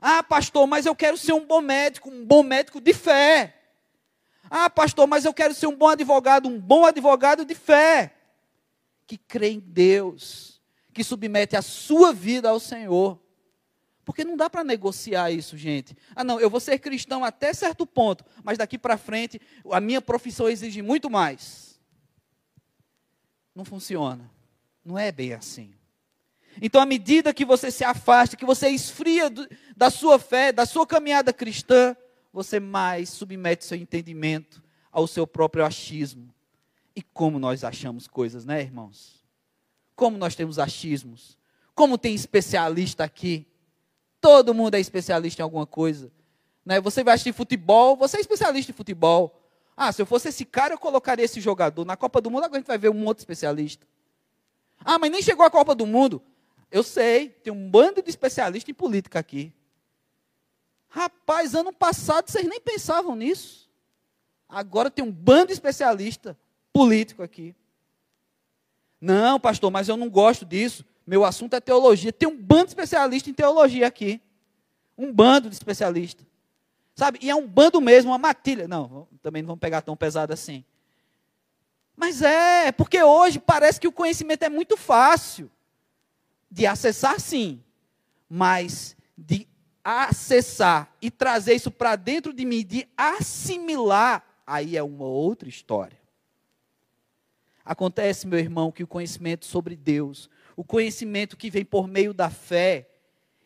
Ah, 0.05 0.21
pastor, 0.21 0.67
mas 0.67 0.85
eu 0.85 0.97
quero 0.97 1.17
ser 1.17 1.33
um 1.33 1.47
bom 1.47 1.61
médico, 1.61 2.11
um 2.11 2.27
bom 2.27 2.43
médico 2.43 2.81
de 2.81 2.93
fé. 2.93 3.55
Ah, 4.51 4.69
pastor, 4.69 5.07
mas 5.07 5.25
eu 5.25 5.33
quero 5.33 5.55
ser 5.55 5.69
um 5.69 5.77
bom 5.77 5.87
advogado, 5.87 6.49
um 6.49 6.59
bom 6.61 6.85
advogado 6.85 7.45
de 7.45 7.55
fé. 7.55 8.13
Que 9.07 9.17
crê 9.17 9.51
em 9.51 9.61
Deus, 9.61 10.61
que 10.93 11.05
submete 11.05 11.57
a 11.57 11.63
sua 11.63 12.13
vida 12.13 12.51
ao 12.51 12.59
Senhor. 12.59 13.23
Porque 14.05 14.25
não 14.25 14.37
dá 14.37 14.51
para 14.51 14.65
negociar 14.65 15.31
isso, 15.31 15.57
gente. 15.57 15.97
Ah, 16.17 16.25
não, 16.25 16.41
eu 16.41 16.51
vou 16.51 16.59
ser 16.59 16.81
cristão 16.81 17.25
até 17.25 17.55
certo 17.55 17.87
ponto, 17.87 18.25
mas 18.43 18.59
daqui 18.59 18.77
para 18.77 18.99
frente 18.99 19.41
a 19.71 19.81
minha 19.81 20.03
profissão 20.03 20.49
exige 20.49 20.83
muito 20.83 21.09
mais. 21.09 21.81
Não 23.55 23.65
funciona. 23.65 24.29
Não 24.85 24.99
é 24.99 25.13
bem 25.13 25.33
assim. 25.33 25.73
Então, 26.61 26.81
à 26.81 26.87
medida 26.87 27.33
que 27.33 27.45
você 27.45 27.71
se 27.71 27.85
afasta, 27.85 28.37
que 28.37 28.45
você 28.45 28.69
esfria 28.69 29.31
do, 29.31 29.49
da 29.77 29.91
sua 29.91 30.19
fé, 30.19 30.53
da 30.53 30.67
sua 30.67 30.87
caminhada 30.87 31.33
cristã, 31.33 31.97
você 32.33 32.61
mais 32.61 33.09
submete 33.11 33.65
seu 33.65 33.77
entendimento 33.77 34.63
ao 34.91 35.07
seu 35.07 35.27
próprio 35.27 35.65
achismo. 35.65 36.33
E 36.95 37.03
como 37.03 37.39
nós 37.39 37.65
achamos 37.65 38.07
coisas, 38.07 38.45
né, 38.45 38.61
irmãos? 38.61 39.25
Como 39.97 40.19
nós 40.19 40.35
temos 40.35 40.59
achismos? 40.59 41.39
Como 41.75 41.97
tem 41.97 42.15
especialista 42.15 43.05
aqui? 43.05 43.47
Todo 44.21 44.55
mundo 44.55 44.75
é 44.75 44.81
especialista 44.81 45.43
em 45.43 45.45
alguma 45.45 45.67
coisa. 45.67 46.13
Né? 46.65 46.81
Você 46.81 47.03
vai 47.03 47.15
assistir 47.15 47.33
futebol, 47.33 47.97
você 47.97 48.19
é 48.19 48.21
especialista 48.21 48.71
em 48.71 48.75
futebol. 48.75 49.39
Ah, 49.77 49.91
se 49.91 50.03
eu 50.03 50.07
fosse 50.07 50.29
esse 50.29 50.45
cara, 50.45 50.75
eu 50.75 50.79
colocaria 50.79 51.25
esse 51.25 51.41
jogador. 51.41 51.85
Na 51.85 51.97
Copa 51.97 52.21
do 52.21 52.31
Mundo, 52.31 52.45
agora 52.45 52.59
a 52.59 52.61
gente 52.61 52.69
vai 52.69 52.79
ver 52.79 52.91
um 52.91 53.05
outro 53.07 53.23
especialista. 53.23 53.87
Ah, 54.85 54.99
mas 54.99 55.11
nem 55.11 55.23
chegou 55.23 55.45
a 55.45 55.51
Copa 55.51 55.75
do 55.75 55.87
Mundo. 55.87 56.23
Eu 56.73 56.83
sei, 56.83 57.29
tem 57.29 57.53
um 57.53 57.71
bando 57.71 58.03
de 58.03 58.09
especialistas 58.09 58.71
em 58.71 58.73
política 58.73 59.19
aqui. 59.19 59.53
Rapaz, 60.89 61.55
ano 61.55 61.71
passado 61.71 62.31
vocês 62.31 62.49
nem 62.49 62.59
pensavam 62.63 63.15
nisso. 63.15 63.71
Agora 64.49 64.91
tem 64.91 65.05
um 65.05 65.13
bando 65.13 65.49
de 65.49 65.53
especialista 65.53 66.35
político 66.73 67.23
aqui. 67.23 67.55
Não, 68.99 69.39
pastor, 69.39 69.71
mas 69.71 69.87
eu 69.87 69.99
não 69.99 70.09
gosto 70.09 70.47
disso. 70.47 70.83
meu 71.07 71.27
assunto 71.27 71.55
é 71.55 71.61
teologia. 71.61 72.11
Tem 72.11 72.27
um 72.27 72.37
bando 72.37 72.65
de 72.65 72.71
especialistas 72.71 73.31
em 73.31 73.35
teologia 73.35 73.87
aqui. 73.87 74.19
Um 74.97 75.13
bando 75.13 75.51
de 75.51 75.55
especialistas. 75.55 76.27
Sabe? 76.95 77.19
E 77.21 77.29
é 77.29 77.35
um 77.35 77.47
bando 77.47 77.83
mesmo, 77.83 78.13
uma 78.13 78.19
matilha. 78.19 78.67
Não, 78.67 79.07
também 79.21 79.43
não 79.43 79.49
vamos 79.49 79.61
pegar 79.61 79.83
tão 79.83 79.95
pesado 79.95 80.33
assim. 80.33 80.65
Mas 81.95 82.23
é, 82.23 82.73
porque 82.73 83.03
hoje 83.03 83.39
parece 83.39 83.79
que 83.79 83.89
o 83.89 83.93
conhecimento 83.93 84.43
é 84.43 84.49
muito 84.49 84.75
fácil 84.79 85.51
de 86.53 86.67
acessar, 86.67 87.19
sim, 87.19 87.65
mas 88.29 88.95
de 89.17 89.49
acessar 89.83 90.95
e 91.01 91.11
trazer 91.11 91.55
isso 91.55 91.71
para 91.71 91.97
dentro 91.97 92.31
de 92.31 92.45
mim, 92.45 92.63
de 92.63 92.87
assimilar, 92.95 94.23
aí 94.47 94.77
é 94.77 94.83
uma 94.83 95.07
outra 95.07 95.49
história. 95.49 95.99
Acontece, 97.65 98.27
meu 98.27 98.39
irmão, 98.39 98.71
que 98.71 98.83
o 98.83 98.87
conhecimento 98.87 99.47
sobre 99.47 99.75
Deus, 99.75 100.29
o 100.55 100.63
conhecimento 100.63 101.39
que 101.39 101.49
vem 101.49 101.65
por 101.65 101.89
meio 101.89 102.13
da 102.13 102.29
fé, 102.29 102.87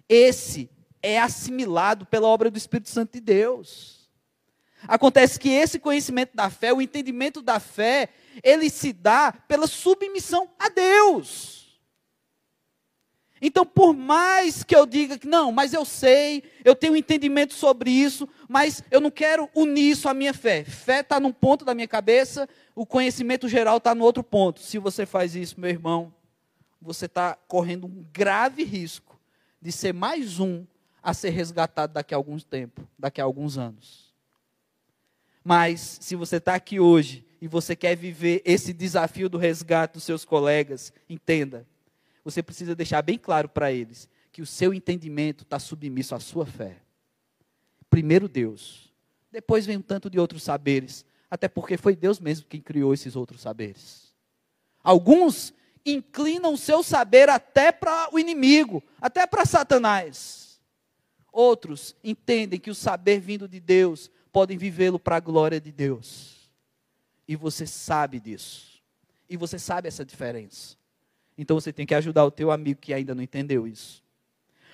esse 0.08 0.68
é 1.00 1.20
assimilado 1.20 2.06
pela 2.06 2.26
obra 2.26 2.50
do 2.50 2.58
Espírito 2.58 2.88
Santo 2.88 3.12
de 3.12 3.20
Deus. 3.20 4.10
Acontece 4.88 5.38
que 5.38 5.50
esse 5.50 5.78
conhecimento 5.78 6.34
da 6.34 6.50
fé, 6.50 6.72
o 6.72 6.82
entendimento 6.82 7.40
da 7.40 7.60
fé, 7.60 8.08
ele 8.42 8.68
se 8.68 8.92
dá 8.92 9.32
pela 9.32 9.68
submissão 9.68 10.50
a 10.58 10.68
Deus. 10.68 11.65
Então, 13.46 13.64
por 13.64 13.94
mais 13.94 14.64
que 14.64 14.74
eu 14.74 14.84
diga 14.84 15.16
que 15.16 15.28
não, 15.28 15.52
mas 15.52 15.72
eu 15.72 15.84
sei, 15.84 16.42
eu 16.64 16.74
tenho 16.74 16.96
entendimento 16.96 17.54
sobre 17.54 17.88
isso, 17.92 18.28
mas 18.48 18.82
eu 18.90 19.00
não 19.00 19.08
quero 19.08 19.48
unir 19.54 19.92
isso 19.92 20.08
à 20.08 20.14
minha 20.14 20.34
fé. 20.34 20.64
Fé 20.64 20.98
está 20.98 21.20
num 21.20 21.32
ponto 21.32 21.64
da 21.64 21.72
minha 21.72 21.86
cabeça, 21.86 22.48
o 22.74 22.84
conhecimento 22.84 23.48
geral 23.48 23.76
está 23.76 23.94
no 23.94 24.02
outro 24.02 24.24
ponto. 24.24 24.58
Se 24.58 24.80
você 24.80 25.06
faz 25.06 25.36
isso, 25.36 25.60
meu 25.60 25.70
irmão, 25.70 26.12
você 26.82 27.06
está 27.06 27.38
correndo 27.46 27.86
um 27.86 28.04
grave 28.12 28.64
risco 28.64 29.16
de 29.62 29.70
ser 29.70 29.94
mais 29.94 30.40
um 30.40 30.66
a 31.00 31.14
ser 31.14 31.30
resgatado 31.30 31.92
daqui 31.92 32.14
a 32.14 32.16
alguns 32.16 32.42
tempos, 32.42 32.84
daqui 32.98 33.20
a 33.20 33.24
alguns 33.24 33.56
anos. 33.56 34.12
Mas, 35.44 35.98
se 36.00 36.16
você 36.16 36.38
está 36.38 36.56
aqui 36.56 36.80
hoje 36.80 37.24
e 37.40 37.46
você 37.46 37.76
quer 37.76 37.96
viver 37.96 38.42
esse 38.44 38.72
desafio 38.72 39.28
do 39.28 39.38
resgate 39.38 39.94
dos 39.94 40.02
seus 40.02 40.24
colegas, 40.24 40.92
entenda 41.08 41.64
você 42.26 42.42
precisa 42.42 42.74
deixar 42.74 43.02
bem 43.02 43.16
claro 43.16 43.48
para 43.48 43.70
eles 43.70 44.08
que 44.32 44.42
o 44.42 44.46
seu 44.46 44.74
entendimento 44.74 45.44
está 45.44 45.60
submisso 45.60 46.12
à 46.12 46.18
sua 46.18 46.44
fé. 46.44 46.78
Primeiro 47.88 48.28
Deus, 48.28 48.92
depois 49.30 49.64
vem 49.64 49.76
um 49.76 49.82
tanto 49.82 50.10
de 50.10 50.18
outros 50.18 50.42
saberes, 50.42 51.06
até 51.30 51.46
porque 51.46 51.76
foi 51.76 51.94
Deus 51.94 52.18
mesmo 52.18 52.48
quem 52.48 52.60
criou 52.60 52.92
esses 52.92 53.14
outros 53.14 53.42
saberes. 53.42 54.12
Alguns 54.82 55.54
inclinam 55.84 56.54
o 56.54 56.58
seu 56.58 56.82
saber 56.82 57.28
até 57.28 57.70
para 57.70 58.08
o 58.12 58.18
inimigo, 58.18 58.82
até 59.00 59.24
para 59.24 59.46
Satanás. 59.46 60.60
Outros 61.30 61.94
entendem 62.02 62.58
que 62.58 62.70
o 62.70 62.74
saber 62.74 63.20
vindo 63.20 63.46
de 63.46 63.60
Deus 63.60 64.10
podem 64.32 64.58
vivê-lo 64.58 64.98
para 64.98 65.14
a 65.14 65.20
glória 65.20 65.60
de 65.60 65.70
Deus. 65.70 66.50
E 67.28 67.36
você 67.36 67.68
sabe 67.68 68.18
disso. 68.18 68.82
E 69.30 69.36
você 69.36 69.60
sabe 69.60 69.86
essa 69.86 70.04
diferença. 70.04 70.76
Então 71.36 71.58
você 71.58 71.72
tem 71.72 71.86
que 71.86 71.94
ajudar 71.94 72.24
o 72.24 72.30
teu 72.30 72.50
amigo 72.50 72.80
que 72.80 72.94
ainda 72.94 73.14
não 73.14 73.22
entendeu 73.22 73.66
isso. 73.66 74.02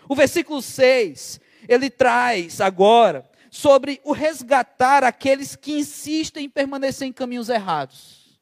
O 0.08 0.14
versículo 0.14 0.60
6, 0.60 1.40
ele 1.68 1.90
traz 1.90 2.60
agora 2.60 3.28
sobre 3.50 4.00
o 4.04 4.12
resgatar 4.12 5.04
aqueles 5.04 5.54
que 5.54 5.72
insistem 5.72 6.46
em 6.46 6.50
permanecer 6.50 7.06
em 7.06 7.12
caminhos 7.12 7.48
errados. 7.48 8.40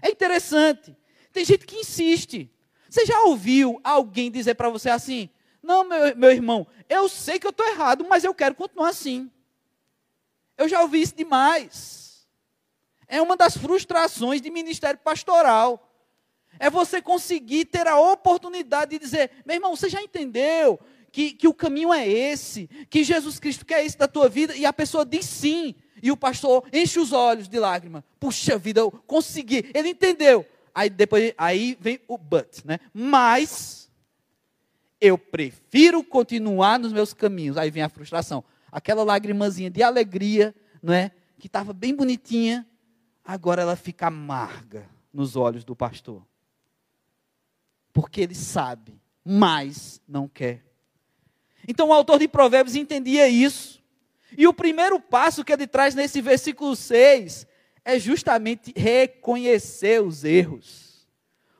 É 0.00 0.10
interessante. 0.10 0.96
Tem 1.32 1.44
gente 1.44 1.66
que 1.66 1.76
insiste. 1.76 2.50
Você 2.88 3.04
já 3.04 3.22
ouviu 3.24 3.80
alguém 3.82 4.30
dizer 4.30 4.54
para 4.54 4.68
você 4.68 4.88
assim: 4.88 5.28
Não, 5.62 5.84
meu, 5.84 6.16
meu 6.16 6.30
irmão, 6.30 6.66
eu 6.88 7.08
sei 7.08 7.38
que 7.38 7.46
eu 7.46 7.50
estou 7.50 7.66
errado, 7.66 8.06
mas 8.08 8.24
eu 8.24 8.34
quero 8.34 8.54
continuar 8.54 8.90
assim. 8.90 9.30
Eu 10.56 10.68
já 10.68 10.80
ouvi 10.80 11.02
isso 11.02 11.14
demais. 11.14 12.26
É 13.08 13.20
uma 13.20 13.36
das 13.36 13.56
frustrações 13.56 14.40
de 14.40 14.50
ministério 14.50 15.00
pastoral. 15.00 15.93
É 16.58 16.70
você 16.70 17.00
conseguir 17.00 17.66
ter 17.66 17.86
a 17.86 17.98
oportunidade 17.98 18.92
de 18.92 18.98
dizer: 18.98 19.30
meu 19.44 19.56
irmão, 19.56 19.74
você 19.74 19.88
já 19.88 20.02
entendeu 20.02 20.78
que, 21.14 21.32
que 21.32 21.46
o 21.46 21.54
caminho 21.54 21.92
é 21.92 22.08
esse, 22.08 22.68
que 22.90 23.04
Jesus 23.04 23.38
Cristo 23.38 23.64
quer 23.64 23.84
isso 23.84 23.96
da 23.96 24.08
tua 24.08 24.28
vida, 24.28 24.56
e 24.56 24.66
a 24.66 24.72
pessoa 24.72 25.06
diz 25.06 25.24
sim, 25.24 25.74
e 26.02 26.10
o 26.10 26.16
pastor 26.16 26.64
enche 26.72 26.98
os 26.98 27.12
olhos 27.12 27.48
de 27.48 27.58
lágrima. 27.58 28.04
Puxa 28.18 28.58
vida, 28.58 28.80
eu 28.80 28.90
consegui. 28.90 29.70
Ele 29.72 29.90
entendeu. 29.90 30.44
Aí 30.74 30.90
depois 30.90 31.32
aí 31.38 31.78
vem 31.80 32.00
o 32.08 32.18
but, 32.18 32.64
né? 32.64 32.80
Mas 32.92 33.88
eu 35.00 35.16
prefiro 35.16 36.02
continuar 36.02 36.80
nos 36.80 36.92
meus 36.92 37.12
caminhos. 37.12 37.56
Aí 37.56 37.70
vem 37.70 37.84
a 37.84 37.88
frustração. 37.88 38.42
Aquela 38.72 39.04
lagrimazinha 39.04 39.70
de 39.70 39.82
alegria, 39.84 40.52
não 40.82 40.92
é? 40.92 41.12
Que 41.38 41.46
estava 41.46 41.72
bem 41.72 41.94
bonitinha, 41.94 42.66
agora 43.24 43.62
ela 43.62 43.76
fica 43.76 44.08
amarga 44.08 44.88
nos 45.12 45.36
olhos 45.36 45.64
do 45.64 45.76
pastor 45.76 46.26
porque 47.94 48.20
ele 48.20 48.34
sabe, 48.34 49.00
mas 49.24 50.02
não 50.06 50.28
quer. 50.28 50.62
Então 51.66 51.88
o 51.88 51.92
autor 51.92 52.18
de 52.18 52.28
Provérbios 52.28 52.76
entendia 52.76 53.28
isso. 53.28 53.82
E 54.36 54.46
o 54.48 54.52
primeiro 54.52 55.00
passo 55.00 55.44
que 55.44 55.52
ele 55.52 55.66
traz 55.66 55.94
nesse 55.94 56.20
versículo 56.20 56.74
6 56.74 57.46
é 57.84 57.98
justamente 57.98 58.72
reconhecer 58.76 60.02
os 60.02 60.24
erros. 60.24 61.06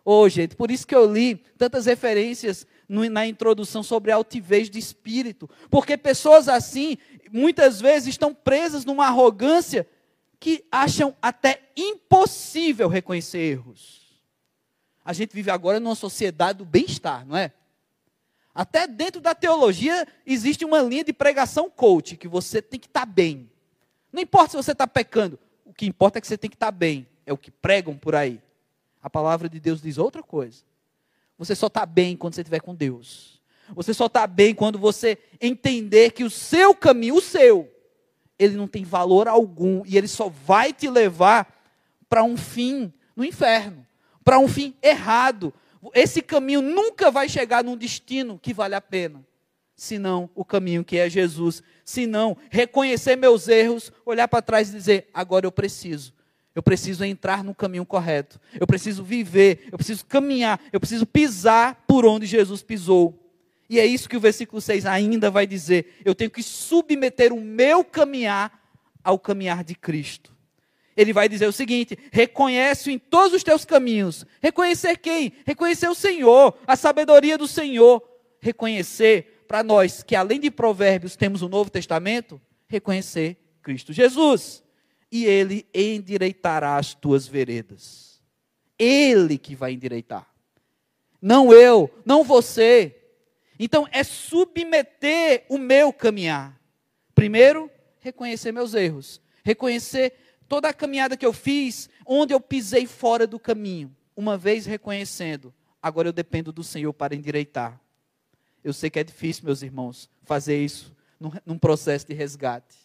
Ô, 0.04 0.20
oh, 0.20 0.28
gente, 0.28 0.56
por 0.56 0.70
isso 0.70 0.86
que 0.86 0.94
eu 0.94 1.10
li 1.10 1.36
tantas 1.56 1.86
referências 1.86 2.66
na 2.88 3.26
introdução 3.26 3.82
sobre 3.82 4.10
altivez 4.10 4.68
de 4.68 4.78
espírito. 4.78 5.48
Porque 5.70 5.96
pessoas 5.96 6.48
assim, 6.48 6.98
muitas 7.32 7.80
vezes, 7.80 8.08
estão 8.08 8.34
presas 8.34 8.84
numa 8.84 9.06
arrogância 9.06 9.88
que 10.38 10.64
acham 10.70 11.16
até 11.22 11.62
impossível 11.74 12.88
reconhecer 12.88 13.38
erros. 13.38 14.03
A 15.04 15.12
gente 15.12 15.34
vive 15.34 15.50
agora 15.50 15.78
numa 15.78 15.94
sociedade 15.94 16.58
do 16.58 16.64
bem-estar, 16.64 17.26
não 17.26 17.36
é? 17.36 17.52
Até 18.54 18.86
dentro 18.86 19.20
da 19.20 19.34
teologia 19.34 20.06
existe 20.24 20.64
uma 20.64 20.80
linha 20.80 21.04
de 21.04 21.12
pregação 21.12 21.68
coach, 21.68 22.16
que 22.16 22.26
você 22.26 22.62
tem 22.62 22.80
que 22.80 22.86
estar 22.86 23.00
tá 23.00 23.06
bem. 23.06 23.50
Não 24.12 24.22
importa 24.22 24.52
se 24.52 24.56
você 24.56 24.72
está 24.72 24.86
pecando, 24.86 25.38
o 25.64 25.74
que 25.74 25.84
importa 25.84 26.18
é 26.18 26.20
que 26.20 26.26
você 26.26 26.38
tem 26.38 26.48
que 26.48 26.56
estar 26.56 26.68
tá 26.68 26.72
bem. 26.72 27.06
É 27.26 27.32
o 27.32 27.36
que 27.36 27.50
pregam 27.50 27.96
por 27.96 28.14
aí. 28.14 28.40
A 29.02 29.10
palavra 29.10 29.48
de 29.48 29.60
Deus 29.60 29.82
diz 29.82 29.98
outra 29.98 30.22
coisa. 30.22 30.62
Você 31.36 31.54
só 31.54 31.66
está 31.66 31.84
bem 31.84 32.16
quando 32.16 32.34
você 32.34 32.40
estiver 32.40 32.60
com 32.60 32.74
Deus. 32.74 33.42
Você 33.74 33.92
só 33.92 34.06
está 34.06 34.26
bem 34.26 34.54
quando 34.54 34.78
você 34.78 35.18
entender 35.40 36.12
que 36.12 36.22
o 36.22 36.30
seu 36.30 36.74
caminho, 36.74 37.16
o 37.16 37.20
seu, 37.20 37.70
ele 38.38 38.56
não 38.56 38.68
tem 38.68 38.84
valor 38.84 39.26
algum 39.26 39.82
e 39.84 39.98
ele 39.98 40.08
só 40.08 40.28
vai 40.28 40.72
te 40.72 40.88
levar 40.88 41.52
para 42.08 42.22
um 42.22 42.36
fim 42.36 42.92
no 43.16 43.24
inferno 43.24 43.84
para 44.24 44.38
um 44.38 44.48
fim 44.48 44.74
errado. 44.82 45.52
Esse 45.94 46.22
caminho 46.22 46.62
nunca 46.62 47.10
vai 47.10 47.28
chegar 47.28 47.62
num 47.62 47.76
destino 47.76 48.38
que 48.38 48.54
vale 48.54 48.74
a 48.74 48.80
pena, 48.80 49.24
senão 49.76 50.30
o 50.34 50.44
caminho 50.44 50.82
que 50.82 50.96
é 50.96 51.10
Jesus. 51.10 51.62
Senão, 51.84 52.36
reconhecer 52.50 53.16
meus 53.16 53.48
erros, 53.48 53.92
olhar 54.06 54.26
para 54.26 54.40
trás 54.40 54.70
e 54.70 54.72
dizer: 54.72 55.08
agora 55.12 55.46
eu 55.46 55.52
preciso. 55.52 56.14
Eu 56.54 56.62
preciso 56.62 57.04
entrar 57.04 57.42
no 57.42 57.54
caminho 57.54 57.84
correto. 57.84 58.40
Eu 58.58 58.66
preciso 58.66 59.02
viver. 59.02 59.66
Eu 59.72 59.76
preciso 59.76 60.06
caminhar. 60.06 60.60
Eu 60.72 60.78
preciso 60.78 61.04
pisar 61.04 61.84
por 61.86 62.06
onde 62.06 62.26
Jesus 62.26 62.62
pisou. 62.62 63.20
E 63.68 63.80
é 63.80 63.84
isso 63.84 64.08
que 64.08 64.16
o 64.16 64.20
versículo 64.20 64.60
6 64.60 64.86
ainda 64.86 65.32
vai 65.32 65.48
dizer. 65.48 66.00
Eu 66.04 66.14
tenho 66.14 66.30
que 66.30 66.44
submeter 66.44 67.32
o 67.32 67.40
meu 67.40 67.82
caminhar 67.82 68.62
ao 69.02 69.18
caminhar 69.18 69.64
de 69.64 69.74
Cristo 69.74 70.33
ele 70.96 71.12
vai 71.12 71.28
dizer 71.28 71.46
o 71.46 71.52
seguinte: 71.52 71.98
reconhece 72.12 72.90
em 72.90 72.98
todos 72.98 73.32
os 73.32 73.42
teus 73.42 73.64
caminhos. 73.64 74.24
Reconhecer 74.40 74.96
quem? 74.98 75.32
Reconhecer 75.44 75.88
o 75.88 75.94
Senhor, 75.94 76.56
a 76.66 76.76
sabedoria 76.76 77.36
do 77.36 77.48
Senhor. 77.48 78.02
Reconhecer 78.40 79.44
para 79.48 79.62
nós 79.62 80.02
que 80.02 80.16
além 80.16 80.40
de 80.40 80.50
Provérbios 80.50 81.16
temos 81.16 81.42
o 81.42 81.48
Novo 81.48 81.70
Testamento, 81.70 82.40
reconhecer 82.66 83.36
Cristo 83.62 83.92
Jesus. 83.92 84.62
E 85.10 85.24
ele 85.26 85.66
endireitará 85.72 86.76
as 86.76 86.92
tuas 86.92 87.26
veredas. 87.26 88.20
Ele 88.78 89.38
que 89.38 89.54
vai 89.54 89.72
endireitar. 89.72 90.28
Não 91.22 91.52
eu, 91.52 91.88
não 92.04 92.24
você. 92.24 92.96
Então 93.58 93.88
é 93.92 94.02
submeter 94.02 95.44
o 95.48 95.56
meu 95.56 95.92
caminhar. 95.92 96.60
Primeiro, 97.14 97.70
reconhecer 98.00 98.50
meus 98.52 98.74
erros. 98.74 99.20
Reconhecer 99.44 100.12
toda 100.54 100.68
a 100.68 100.72
caminhada 100.72 101.16
que 101.16 101.26
eu 101.26 101.32
fiz, 101.32 101.90
onde 102.06 102.32
eu 102.32 102.40
pisei 102.40 102.86
fora 102.86 103.26
do 103.26 103.40
caminho, 103.40 103.92
uma 104.14 104.38
vez 104.38 104.66
reconhecendo, 104.66 105.52
agora 105.82 106.06
eu 106.06 106.12
dependo 106.12 106.52
do 106.52 106.62
Senhor 106.62 106.92
para 106.92 107.12
endireitar. 107.12 107.80
Eu 108.62 108.72
sei 108.72 108.88
que 108.88 109.00
é 109.00 109.02
difícil, 109.02 109.44
meus 109.44 109.62
irmãos, 109.62 110.08
fazer 110.22 110.64
isso 110.64 110.94
num, 111.18 111.32
num 111.44 111.58
processo 111.58 112.06
de 112.06 112.14
resgate. 112.14 112.76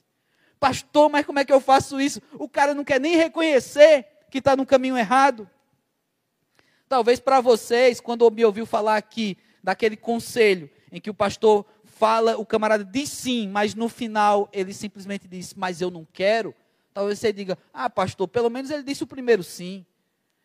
Pastor, 0.59 1.11
mas 1.11 1.23
como 1.27 1.37
é 1.37 1.45
que 1.45 1.53
eu 1.53 1.61
faço 1.61 2.01
isso? 2.01 2.19
O 2.39 2.49
cara 2.49 2.73
não 2.73 2.83
quer 2.83 2.99
nem 2.99 3.15
reconhecer 3.15 4.07
que 4.31 4.39
está 4.39 4.55
no 4.55 4.65
caminho 4.65 4.97
errado. 4.97 5.47
Talvez 6.87 7.19
para 7.19 7.39
vocês, 7.39 8.01
quando 8.01 8.31
me 8.31 8.43
ouviu 8.43 8.65
falar 8.65 8.97
aqui 8.97 9.37
daquele 9.63 9.95
conselho 9.95 10.71
em 10.91 10.99
que 10.99 11.11
o 11.11 11.13
pastor 11.13 11.67
fala, 11.85 12.35
o 12.35 12.47
camarada 12.47 12.83
diz 12.83 13.09
sim, 13.09 13.47
mas 13.47 13.75
no 13.75 13.87
final 13.87 14.49
ele 14.51 14.73
simplesmente 14.73 15.27
diz, 15.27 15.53
mas 15.53 15.81
eu 15.81 15.91
não 15.91 16.03
quero. 16.11 16.55
Talvez 16.99 17.17
você 17.17 17.31
diga, 17.31 17.57
ah, 17.73 17.89
pastor, 17.89 18.27
pelo 18.27 18.49
menos 18.49 18.69
ele 18.69 18.83
disse 18.83 19.03
o 19.03 19.07
primeiro 19.07 19.41
sim. 19.41 19.85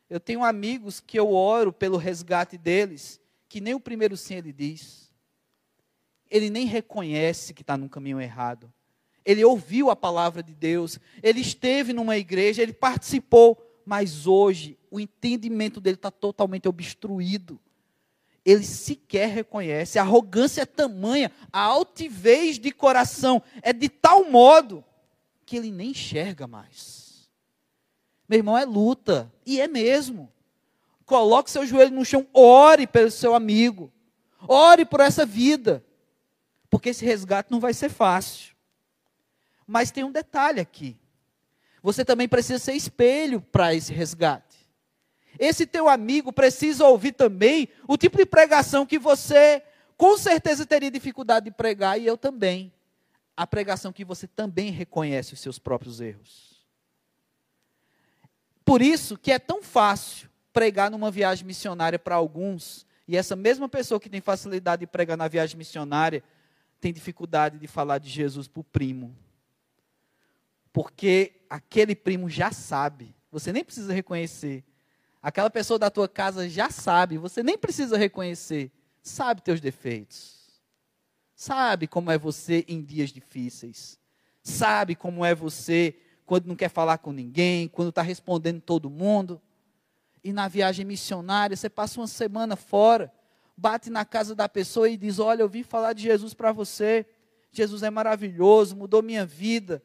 Eu 0.08 0.20
tenho 0.20 0.44
amigos 0.44 1.00
que 1.00 1.18
eu 1.18 1.32
oro 1.32 1.72
pelo 1.72 1.96
resgate 1.96 2.56
deles, 2.56 3.20
que 3.48 3.60
nem 3.60 3.74
o 3.74 3.80
primeiro 3.80 4.16
sim 4.16 4.36
ele 4.36 4.52
diz. 4.52 5.12
Ele 6.30 6.50
nem 6.50 6.64
reconhece 6.64 7.52
que 7.52 7.62
está 7.62 7.76
no 7.76 7.88
caminho 7.88 8.20
errado. 8.20 8.72
Ele 9.24 9.44
ouviu 9.44 9.90
a 9.90 9.96
palavra 9.96 10.44
de 10.44 10.54
Deus, 10.54 11.00
ele 11.20 11.40
esteve 11.40 11.92
numa 11.92 12.16
igreja, 12.16 12.62
ele 12.62 12.72
participou, 12.72 13.60
mas 13.84 14.24
hoje 14.24 14.78
o 14.92 15.00
entendimento 15.00 15.80
dele 15.80 15.96
está 15.96 16.12
totalmente 16.12 16.68
obstruído. 16.68 17.58
Ele 18.44 18.62
sequer 18.62 19.28
reconhece, 19.28 19.98
a 19.98 20.02
arrogância 20.02 20.62
é 20.62 20.66
tamanha, 20.66 21.32
a 21.52 21.62
altivez 21.62 22.60
de 22.60 22.70
coração 22.70 23.42
é 23.60 23.72
de 23.72 23.88
tal 23.88 24.30
modo 24.30 24.84
que 25.44 25.56
ele 25.56 25.70
nem 25.70 25.90
enxerga 25.90 26.46
mais. 26.46 27.28
Meu 28.28 28.38
irmão, 28.38 28.56
é 28.56 28.64
luta, 28.64 29.32
e 29.44 29.60
é 29.60 29.68
mesmo. 29.68 30.32
Coloque 31.04 31.50
seu 31.50 31.66
joelho 31.66 31.94
no 31.94 32.04
chão, 32.04 32.26
ore 32.32 32.86
pelo 32.86 33.10
seu 33.10 33.34
amigo, 33.34 33.92
ore 34.48 34.84
por 34.84 35.00
essa 35.00 35.26
vida, 35.26 35.84
porque 36.70 36.88
esse 36.88 37.04
resgate 37.04 37.50
não 37.50 37.60
vai 37.60 37.74
ser 37.74 37.90
fácil. 37.90 38.54
Mas 39.66 39.90
tem 39.90 40.04
um 40.04 40.12
detalhe 40.12 40.60
aqui. 40.60 40.96
Você 41.82 42.04
também 42.04 42.26
precisa 42.26 42.58
ser 42.58 42.72
espelho 42.72 43.40
para 43.40 43.74
esse 43.74 43.92
resgate. 43.92 44.56
Esse 45.38 45.66
teu 45.66 45.88
amigo 45.88 46.32
precisa 46.32 46.86
ouvir 46.86 47.12
também 47.12 47.68
o 47.86 47.96
tipo 47.96 48.16
de 48.16 48.24
pregação 48.24 48.86
que 48.86 48.98
você 48.98 49.62
com 49.96 50.16
certeza 50.16 50.64
teria 50.64 50.90
dificuldade 50.90 51.44
de 51.44 51.50
pregar 51.50 52.00
e 52.00 52.06
eu 52.06 52.16
também. 52.16 52.72
A 53.36 53.46
pregação 53.46 53.92
que 53.92 54.04
você 54.04 54.26
também 54.26 54.70
reconhece 54.70 55.34
os 55.34 55.40
seus 55.40 55.58
próprios 55.58 56.00
erros. 56.00 56.64
Por 58.64 58.80
isso 58.80 59.18
que 59.18 59.32
é 59.32 59.38
tão 59.38 59.62
fácil 59.62 60.28
pregar 60.52 60.90
numa 60.90 61.10
viagem 61.10 61.44
missionária 61.44 61.98
para 61.98 62.14
alguns, 62.14 62.86
e 63.06 63.16
essa 63.16 63.36
mesma 63.36 63.68
pessoa 63.68 64.00
que 64.00 64.08
tem 64.08 64.20
facilidade 64.20 64.80
de 64.80 64.86
pregar 64.86 65.16
na 65.16 65.28
viagem 65.28 65.58
missionária 65.58 66.22
tem 66.80 66.92
dificuldade 66.92 67.58
de 67.58 67.66
falar 67.66 67.98
de 67.98 68.08
Jesus 68.08 68.46
para 68.46 68.60
o 68.60 68.64
primo. 68.64 69.14
Porque 70.72 71.40
aquele 71.50 71.94
primo 71.94 72.28
já 72.28 72.50
sabe, 72.50 73.14
você 73.30 73.52
nem 73.52 73.64
precisa 73.64 73.92
reconhecer. 73.92 74.64
Aquela 75.22 75.50
pessoa 75.50 75.78
da 75.78 75.90
tua 75.90 76.08
casa 76.08 76.48
já 76.48 76.70
sabe, 76.70 77.18
você 77.18 77.42
nem 77.42 77.56
precisa 77.56 77.96
reconhecer. 77.96 78.70
Sabe 79.02 79.42
teus 79.42 79.60
defeitos. 79.60 80.43
Sabe 81.34 81.86
como 81.86 82.10
é 82.10 82.18
você 82.18 82.64
em 82.68 82.82
dias 82.82 83.10
difíceis. 83.10 83.98
Sabe 84.42 84.94
como 84.94 85.24
é 85.24 85.34
você 85.34 85.96
quando 86.26 86.46
não 86.46 86.56
quer 86.56 86.68
falar 86.68 86.98
com 86.98 87.12
ninguém, 87.12 87.68
quando 87.68 87.88
está 87.88 88.02
respondendo 88.02 88.60
todo 88.60 88.88
mundo. 88.88 89.40
E 90.22 90.32
na 90.32 90.48
viagem 90.48 90.84
missionária, 90.84 91.56
você 91.56 91.68
passa 91.68 92.00
uma 92.00 92.06
semana 92.06 92.56
fora, 92.56 93.12
bate 93.56 93.90
na 93.90 94.04
casa 94.04 94.34
da 94.34 94.48
pessoa 94.48 94.88
e 94.88 94.96
diz: 94.96 95.18
Olha, 95.18 95.42
eu 95.42 95.48
vim 95.48 95.62
falar 95.62 95.92
de 95.92 96.02
Jesus 96.02 96.34
para 96.34 96.52
você. 96.52 97.06
Jesus 97.52 97.82
é 97.82 97.90
maravilhoso, 97.90 98.74
mudou 98.74 99.02
minha 99.02 99.24
vida. 99.24 99.82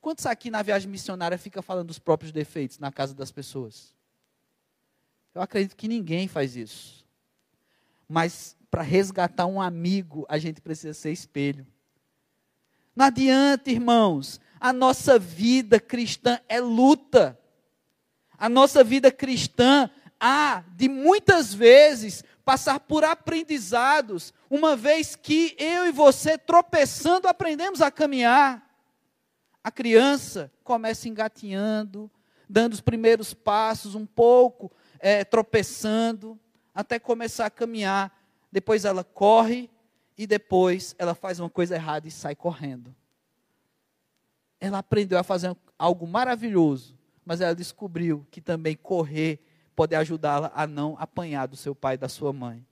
Quantos 0.00 0.26
aqui 0.26 0.50
na 0.50 0.62
viagem 0.62 0.90
missionária 0.90 1.36
fica 1.36 1.60
falando 1.60 1.88
dos 1.88 1.98
próprios 1.98 2.32
defeitos 2.32 2.78
na 2.78 2.90
casa 2.90 3.14
das 3.14 3.30
pessoas? 3.30 3.94
Eu 5.34 5.42
acredito 5.42 5.76
que 5.76 5.86
ninguém 5.86 6.26
faz 6.28 6.56
isso. 6.56 7.04
Mas 8.08 8.56
para 8.70 8.82
resgatar 8.82 9.46
um 9.46 9.60
amigo, 9.60 10.26
a 10.28 10.38
gente 10.38 10.60
precisa 10.60 10.94
ser 10.94 11.12
espelho. 11.12 11.66
Não 12.94 13.06
adianta, 13.06 13.70
irmãos. 13.70 14.40
A 14.60 14.72
nossa 14.72 15.18
vida 15.18 15.78
cristã 15.78 16.40
é 16.48 16.60
luta. 16.60 17.38
A 18.36 18.48
nossa 18.48 18.82
vida 18.82 19.10
cristã 19.10 19.90
há 20.20 20.64
de 20.76 20.88
muitas 20.88 21.54
vezes 21.54 22.24
passar 22.44 22.80
por 22.80 23.04
aprendizados, 23.04 24.32
uma 24.48 24.74
vez 24.74 25.14
que 25.14 25.54
eu 25.58 25.86
e 25.86 25.92
você 25.92 26.38
tropeçando 26.38 27.28
aprendemos 27.28 27.82
a 27.82 27.90
caminhar. 27.90 28.66
A 29.62 29.70
criança 29.70 30.50
começa 30.64 31.08
engatinhando, 31.08 32.10
dando 32.48 32.72
os 32.72 32.80
primeiros 32.80 33.34
passos, 33.34 33.94
um 33.94 34.06
pouco 34.06 34.72
é, 34.98 35.24
tropeçando, 35.24 36.38
até 36.74 36.98
começar 36.98 37.46
a 37.46 37.50
caminhar. 37.50 38.17
Depois 38.50 38.84
ela 38.84 39.04
corre 39.04 39.70
e 40.16 40.26
depois 40.26 40.94
ela 40.98 41.14
faz 41.14 41.38
uma 41.38 41.50
coisa 41.50 41.74
errada 41.74 42.08
e 42.08 42.10
sai 42.10 42.34
correndo. 42.34 42.94
Ela 44.60 44.78
aprendeu 44.78 45.18
a 45.18 45.22
fazer 45.22 45.56
algo 45.78 46.06
maravilhoso, 46.06 46.98
mas 47.24 47.40
ela 47.40 47.54
descobriu 47.54 48.26
que 48.30 48.40
também 48.40 48.74
correr 48.74 49.40
pode 49.76 49.94
ajudá-la 49.94 50.50
a 50.54 50.66
não 50.66 50.96
apanhar 50.98 51.46
do 51.46 51.56
seu 51.56 51.74
pai 51.74 51.94
e 51.94 51.98
da 51.98 52.08
sua 52.08 52.32
mãe. 52.32 52.66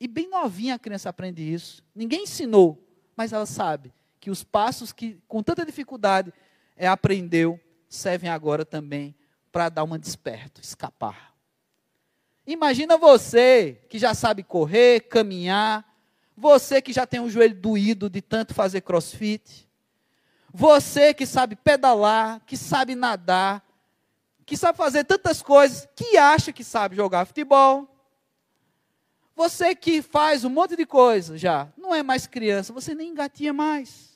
E 0.00 0.08
bem 0.08 0.28
novinha 0.28 0.74
a 0.74 0.78
criança 0.78 1.08
aprende 1.08 1.42
isso. 1.42 1.82
Ninguém 1.94 2.24
ensinou, 2.24 2.82
mas 3.16 3.32
ela 3.32 3.46
sabe 3.46 3.92
que 4.18 4.30
os 4.30 4.42
passos 4.42 4.92
que 4.92 5.20
com 5.28 5.42
tanta 5.42 5.64
dificuldade 5.64 6.32
é, 6.76 6.88
aprendeu 6.88 7.60
servem 7.88 8.28
agora 8.28 8.64
também 8.64 9.14
para 9.52 9.68
dar 9.68 9.84
uma 9.84 9.98
desperto, 9.98 10.60
escapar. 10.60 11.33
Imagina 12.46 12.98
você 12.98 13.80
que 13.88 13.98
já 13.98 14.14
sabe 14.14 14.42
correr, 14.42 15.08
caminhar, 15.08 15.84
você 16.36 16.82
que 16.82 16.92
já 16.92 17.06
tem 17.06 17.20
o 17.20 17.30
joelho 17.30 17.54
doído 17.54 18.10
de 18.10 18.20
tanto 18.20 18.54
fazer 18.54 18.80
crossfit, 18.82 19.68
você 20.52 21.14
que 21.14 21.26
sabe 21.26 21.56
pedalar, 21.56 22.40
que 22.46 22.56
sabe 22.56 22.94
nadar, 22.94 23.64
que 24.44 24.56
sabe 24.56 24.76
fazer 24.76 25.04
tantas 25.04 25.42
coisas, 25.42 25.88
que 25.96 26.16
acha 26.16 26.52
que 26.52 26.62
sabe 26.62 26.96
jogar 26.96 27.24
futebol. 27.24 27.88
Você 29.34 29.74
que 29.74 30.02
faz 30.02 30.44
um 30.44 30.50
monte 30.50 30.76
de 30.76 30.86
coisa 30.86 31.36
já, 31.36 31.72
não 31.76 31.94
é 31.94 32.02
mais 32.02 32.26
criança, 32.26 32.72
você 32.72 32.94
nem 32.94 33.10
engatinha 33.10 33.52
mais 33.52 34.14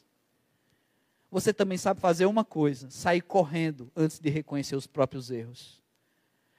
você 1.31 1.53
também 1.53 1.77
sabe 1.77 2.01
fazer 2.01 2.27
uma 2.27 2.45
coisa: 2.45 2.91
sair 2.91 3.21
correndo 3.21 3.91
antes 3.95 4.19
de 4.19 4.29
reconhecer 4.31 4.77
os 4.77 4.87
próprios 4.87 5.31
erros. 5.31 5.83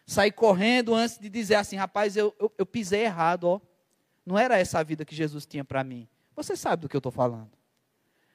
Sair 0.09 0.31
correndo 0.31 0.95
antes 0.95 1.19
de 1.19 1.29
dizer 1.29 1.53
assim, 1.53 1.75
rapaz, 1.75 2.17
eu, 2.17 2.33
eu, 2.39 2.51
eu 2.57 2.65
pisei 2.65 3.03
errado, 3.03 3.43
ó. 3.43 3.61
Não 4.25 4.39
era 4.39 4.57
essa 4.57 4.79
a 4.79 4.83
vida 4.83 5.05
que 5.05 5.13
Jesus 5.13 5.45
tinha 5.45 5.63
para 5.63 5.83
mim. 5.83 6.07
Você 6.35 6.55
sabe 6.55 6.81
do 6.81 6.89
que 6.89 6.95
eu 6.95 6.99
estou 6.99 7.11
falando. 7.11 7.51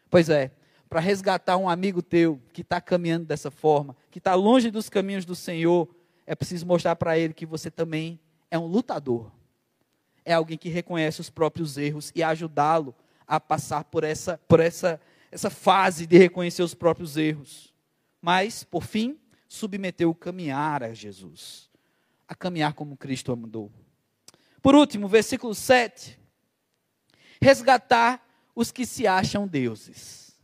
Pois 0.09 0.29
é, 0.29 0.53
para 0.89 1.01
resgatar 1.01 1.57
um 1.57 1.69
amigo 1.69 2.01
teu 2.01 2.41
que 2.53 2.61
está 2.61 2.81
caminhando 2.81 3.27
dessa 3.27 3.51
forma, 3.51 3.97
que 4.09 4.19
está 4.19 4.35
longe 4.35 4.71
dos 4.71 4.89
caminhos 4.89 5.25
do 5.25 5.35
Senhor, 5.35 5.93
é 6.25 6.37
preciso 6.37 6.65
mostrar 6.65 6.95
para 6.95 7.19
ele 7.19 7.35
que 7.35 7.45
você 7.45 7.73
também 7.73 8.21
é 8.49 8.57
um 8.57 8.67
lutador. 8.67 9.33
É 10.25 10.33
alguém 10.33 10.57
que 10.57 10.69
reconhece 10.69 11.21
os 11.21 11.29
próprios 11.29 11.77
erros 11.77 12.13
e 12.15 12.23
ajudá-lo 12.23 12.95
a 13.27 13.41
passar 13.41 13.83
por 13.83 14.05
essa, 14.05 14.39
por 14.47 14.61
essa 14.61 15.01
essa 15.33 15.51
fase 15.51 16.07
de 16.07 16.17
reconhecer 16.17 16.63
os 16.63 16.73
próprios 16.73 17.17
erros. 17.17 17.75
Mas, 18.23 18.63
por 18.63 18.85
fim, 18.85 19.19
submeteu 19.55 20.11
o 20.11 20.15
caminhar 20.15 20.83
a 20.83 20.93
Jesus, 20.93 21.71
a 22.27 22.35
caminhar 22.35 22.75
como 22.75 22.97
Cristo 22.97 23.35
mandou. 23.37 23.71
Por 24.61 24.75
último, 24.75 25.07
versículo 25.07 25.55
7. 25.55 26.19
Resgatar 27.41 28.27
os 28.55 28.73
que 28.73 28.85
se 28.85 29.07
acham 29.07 29.47
deuses. 29.47 30.37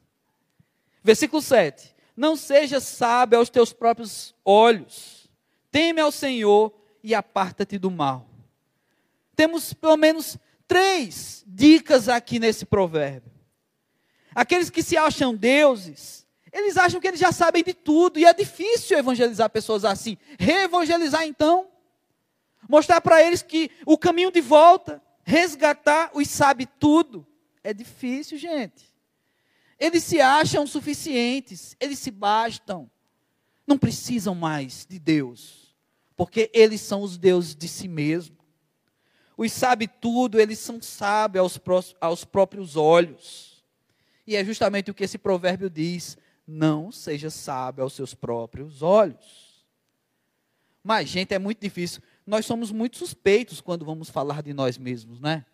Versículo 1.02 1.42
7. 1.42 1.94
Não 2.16 2.36
seja 2.36 2.80
sábio 2.80 3.38
aos 3.38 3.50
teus 3.50 3.72
próprios 3.72 4.34
olhos. 4.44 5.28
Teme 5.70 6.00
ao 6.00 6.12
Senhor 6.12 6.72
e 7.02 7.14
aparta-te 7.14 7.78
do 7.78 7.90
mal. 7.90 8.28
Temos 9.34 9.72
pelo 9.72 9.96
menos 9.96 10.36
três 10.68 11.42
dicas 11.46 12.08
aqui 12.08 12.38
nesse 12.38 12.64
provérbio. 12.64 13.32
Aqueles 14.34 14.70
que 14.70 14.82
se 14.82 14.96
acham 14.96 15.34
deuses, 15.34 16.26
eles 16.52 16.76
acham 16.76 17.00
que 17.00 17.06
eles 17.06 17.20
já 17.20 17.32
sabem 17.32 17.62
de 17.62 17.72
tudo, 17.72 18.18
e 18.18 18.24
é 18.24 18.34
difícil 18.34 18.98
evangelizar 18.98 19.48
pessoas 19.50 19.84
assim. 19.84 20.16
Reevangelizar 20.38 21.24
então, 21.24 21.68
mostrar 22.68 23.00
para 23.00 23.22
eles 23.22 23.42
que 23.42 23.70
o 23.86 23.96
caminho 23.96 24.32
de 24.32 24.40
volta, 24.40 25.02
resgatar 25.22 26.10
os 26.14 26.28
sabe 26.28 26.66
tudo, 26.66 27.26
é 27.62 27.72
difícil, 27.72 28.36
gente. 28.38 28.90
Eles 29.78 30.04
se 30.04 30.20
acham 30.20 30.66
suficientes, 30.66 31.76
eles 31.80 31.98
se 31.98 32.10
bastam, 32.10 32.90
não 33.66 33.78
precisam 33.78 34.34
mais 34.34 34.84
de 34.88 34.98
Deus, 34.98 35.74
porque 36.16 36.50
eles 36.52 36.80
são 36.80 37.02
os 37.02 37.16
deuses 37.16 37.54
de 37.54 37.68
si 37.68 37.88
mesmos. 37.88 38.40
Os 39.36 39.52
sabe 39.52 39.88
tudo, 39.88 40.38
eles 40.38 40.58
são 40.58 40.82
sábios 40.82 41.58
aos, 41.66 41.96
aos 41.98 42.24
próprios 42.26 42.76
olhos. 42.76 43.64
E 44.26 44.36
é 44.36 44.44
justamente 44.44 44.90
o 44.90 44.94
que 44.94 45.04
esse 45.04 45.16
provérbio 45.16 45.70
diz: 45.70 46.18
não 46.46 46.90
seja 46.90 47.30
sábio 47.30 47.84
aos 47.84 47.92
seus 47.92 48.14
próprios 48.14 48.82
olhos. 48.82 49.64
Mas, 50.82 51.08
gente, 51.08 51.34
é 51.34 51.38
muito 51.38 51.60
difícil. 51.60 52.02
nós 52.26 52.46
somos 52.46 52.72
muito 52.72 52.96
suspeitos 52.96 53.60
quando 53.60 53.84
vamos 53.84 54.08
falar 54.08 54.42
de 54.42 54.52
nós 54.52 54.78
mesmos, 54.78 55.20
né? 55.20 55.44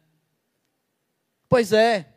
Pois 1.48 1.72
é. 1.72 2.12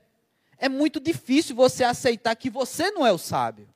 É 0.57 0.67
muito 0.67 0.99
difícil 0.99 1.55
você 1.55 1.83
aceitar 1.83 2.35
que 2.35 2.49
você 2.49 2.91
não 2.91 3.05
é 3.05 3.11
o 3.11 3.17
sábio. 3.17 3.73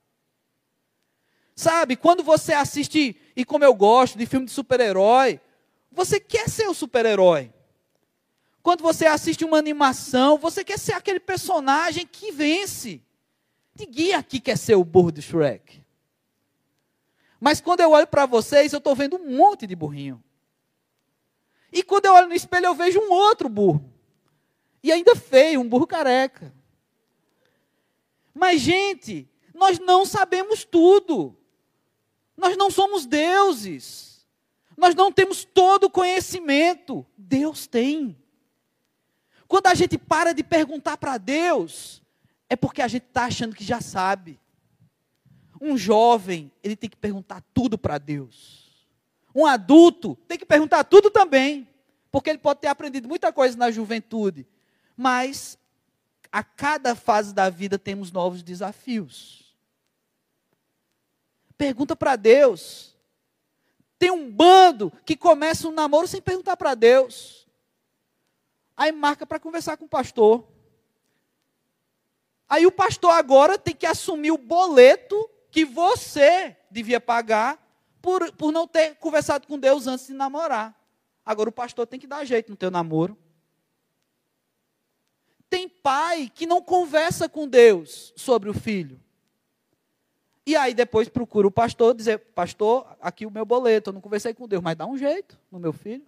Sabe, 1.55 1.95
quando 1.95 2.23
você 2.23 2.53
assiste, 2.53 3.15
e 3.35 3.45
como 3.45 3.63
eu 3.63 3.73
gosto, 3.73 4.17
de 4.17 4.25
filme 4.25 4.45
de 4.45 4.51
super-herói, 4.51 5.39
você 5.91 6.19
quer 6.19 6.49
ser 6.49 6.67
o 6.67 6.73
super-herói. 6.73 7.53
Quando 8.61 8.81
você 8.81 9.05
assiste 9.05 9.45
uma 9.45 9.57
animação, 9.57 10.37
você 10.37 10.63
quer 10.63 10.79
ser 10.79 10.93
aquele 10.93 11.19
personagem 11.19 12.07
que 12.07 12.31
vence. 12.31 13.01
Ninguém 13.75 14.13
aqui 14.13 14.39
quer 14.39 14.57
ser 14.57 14.75
o 14.75 14.83
burro 14.83 15.11
do 15.11 15.21
Shrek. 15.21 15.83
Mas 17.39 17.59
quando 17.59 17.81
eu 17.81 17.91
olho 17.91 18.07
para 18.07 18.25
vocês, 18.25 18.71
eu 18.71 18.77
estou 18.77 18.95
vendo 18.95 19.17
um 19.17 19.35
monte 19.35 19.65
de 19.65 19.75
burrinho. 19.75 20.23
E 21.71 21.81
quando 21.81 22.05
eu 22.05 22.13
olho 22.13 22.27
no 22.27 22.35
espelho, 22.35 22.67
eu 22.67 22.75
vejo 22.75 22.99
um 22.99 23.11
outro 23.11 23.49
burro. 23.49 23.91
E 24.83 24.91
ainda 24.91 25.15
feio, 25.15 25.59
um 25.59 25.67
burro 25.67 25.87
careca. 25.87 26.53
Mas, 28.33 28.61
gente, 28.61 29.27
nós 29.53 29.79
não 29.79 30.05
sabemos 30.05 30.63
tudo. 30.63 31.35
Nós 32.37 32.55
não 32.55 32.69
somos 32.69 33.05
deuses. 33.05 34.25
Nós 34.77 34.93
não 34.93 35.11
temos 35.11 35.43
todo 35.43 35.85
o 35.85 35.89
conhecimento. 35.89 37.05
Deus 37.17 37.65
tem. 37.65 38.17
Quando 39.47 39.67
a 39.67 39.73
gente 39.73 39.97
para 39.97 40.33
de 40.33 40.43
perguntar 40.43 40.97
para 40.97 41.17
Deus, 41.17 42.02
é 42.53 42.55
porque 42.55 42.83
a 42.83 42.87
gente 42.87 43.05
está 43.05 43.25
achando 43.25 43.55
que 43.55 43.63
já 43.63 43.81
sabe. 43.81 44.39
Um 45.59 45.75
jovem, 45.75 46.51
ele 46.61 46.75
tem 46.75 46.87
que 46.87 46.95
perguntar 46.95 47.43
tudo 47.51 47.79
para 47.79 47.97
Deus. 47.97 48.87
Um 49.33 49.47
adulto 49.47 50.15
tem 50.27 50.37
que 50.37 50.45
perguntar 50.45 50.83
tudo 50.83 51.09
também. 51.09 51.67
Porque 52.11 52.29
ele 52.29 52.37
pode 52.37 52.59
ter 52.59 52.67
aprendido 52.67 53.07
muita 53.07 53.33
coisa 53.33 53.57
na 53.57 53.71
juventude. 53.71 54.45
Mas 54.95 55.57
a 56.31 56.43
cada 56.43 56.93
fase 56.93 57.33
da 57.33 57.49
vida 57.49 57.79
temos 57.79 58.11
novos 58.11 58.43
desafios. 58.43 59.57
Pergunta 61.57 61.95
para 61.95 62.15
Deus. 62.15 62.95
Tem 63.97 64.11
um 64.11 64.29
bando 64.29 64.93
que 65.03 65.17
começa 65.17 65.67
um 65.67 65.71
namoro 65.71 66.07
sem 66.07 66.21
perguntar 66.21 66.55
para 66.55 66.75
Deus. 66.75 67.47
Aí 68.77 68.91
marca 68.91 69.25
para 69.25 69.39
conversar 69.39 69.75
com 69.75 69.85
o 69.85 69.89
pastor. 69.89 70.52
Aí 72.53 72.67
o 72.67 72.71
pastor 72.71 73.09
agora 73.09 73.57
tem 73.57 73.75
que 73.75 73.83
assumir 73.83 74.29
o 74.29 74.37
boleto 74.37 75.27
que 75.49 75.65
você 75.65 76.55
devia 76.69 77.01
pagar 77.01 77.59
por, 77.99 78.31
por 78.33 78.51
não 78.51 78.67
ter 78.67 78.93
conversado 78.97 79.47
com 79.47 79.57
Deus 79.57 79.87
antes 79.87 80.05
de 80.05 80.13
namorar. 80.13 80.79
Agora 81.25 81.49
o 81.49 81.51
pastor 81.51 81.87
tem 81.87 81.99
que 81.99 82.05
dar 82.05 82.23
jeito 82.25 82.51
no 82.51 82.55
teu 82.55 82.69
namoro. 82.69 83.17
Tem 85.49 85.67
pai 85.67 86.31
que 86.31 86.45
não 86.45 86.61
conversa 86.61 87.27
com 87.27 87.47
Deus 87.47 88.13
sobre 88.15 88.51
o 88.51 88.53
filho. 88.53 89.01
E 90.45 90.55
aí 90.55 90.75
depois 90.75 91.09
procura 91.09 91.47
o 91.47 91.51
pastor, 91.51 91.95
dizer, 91.95 92.19
pastor, 92.19 92.85
aqui 93.01 93.25
o 93.25 93.31
meu 93.31 93.47
boleto, 93.47 93.89
eu 93.89 93.93
não 93.95 94.01
conversei 94.01 94.31
com 94.31 94.47
Deus, 94.47 94.61
mas 94.61 94.77
dá 94.77 94.85
um 94.85 94.95
jeito 94.95 95.39
no 95.51 95.57
meu 95.59 95.73
filho. 95.73 96.05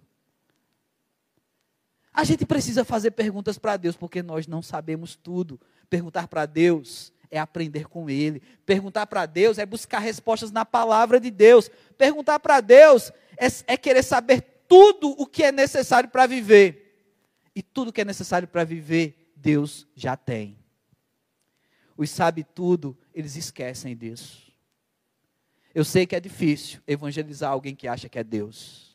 A 2.16 2.24
gente 2.24 2.46
precisa 2.46 2.82
fazer 2.82 3.10
perguntas 3.10 3.58
para 3.58 3.76
Deus, 3.76 3.94
porque 3.94 4.22
nós 4.22 4.46
não 4.46 4.62
sabemos 4.62 5.14
tudo. 5.14 5.60
Perguntar 5.90 6.26
para 6.28 6.46
Deus 6.46 7.12
é 7.30 7.38
aprender 7.38 7.90
com 7.90 8.08
Ele. 8.08 8.40
Perguntar 8.64 9.06
para 9.06 9.26
Deus 9.26 9.58
é 9.58 9.66
buscar 9.66 9.98
respostas 9.98 10.50
na 10.50 10.64
palavra 10.64 11.20
de 11.20 11.30
Deus. 11.30 11.70
Perguntar 11.98 12.40
para 12.40 12.62
Deus 12.62 13.12
é, 13.36 13.74
é, 13.74 13.76
querer 13.76 14.02
saber 14.02 14.62
tudo 14.66 15.10
o 15.10 15.26
que 15.26 15.44
é 15.44 15.52
necessário 15.52 16.08
para 16.08 16.26
viver. 16.26 17.04
E 17.54 17.60
tudo 17.62 17.92
que 17.92 18.00
é 18.00 18.04
necessário 18.04 18.48
para 18.48 18.64
viver 18.64 19.34
Deus 19.36 19.86
já 19.94 20.16
tem. 20.16 20.58
Os 21.98 22.08
sabe 22.08 22.44
tudo, 22.44 22.96
eles 23.12 23.36
esquecem 23.36 23.94
disso. 23.94 24.50
Eu 25.74 25.84
sei 25.84 26.06
que 26.06 26.16
é 26.16 26.20
difícil 26.20 26.80
evangelizar 26.86 27.52
alguém 27.52 27.74
que 27.74 27.86
acha 27.86 28.08
que 28.08 28.18
é 28.18 28.24
Deus. 28.24 28.85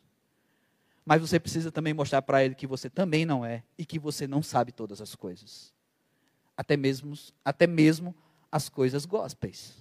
Mas 1.05 1.21
você 1.21 1.39
precisa 1.39 1.71
também 1.71 1.93
mostrar 1.93 2.21
para 2.21 2.43
ele 2.43 2.55
que 2.55 2.67
você 2.67 2.89
também 2.89 3.25
não 3.25 3.43
é 3.43 3.63
e 3.77 3.85
que 3.85 3.97
você 3.97 4.27
não 4.27 4.43
sabe 4.43 4.71
todas 4.71 5.01
as 5.01 5.15
coisas. 5.15 5.73
Até 6.55 6.77
mesmo, 6.77 7.17
até 7.43 7.65
mesmo 7.65 8.15
as 8.51 8.69
coisas 8.69 9.05
gospels. 9.05 9.73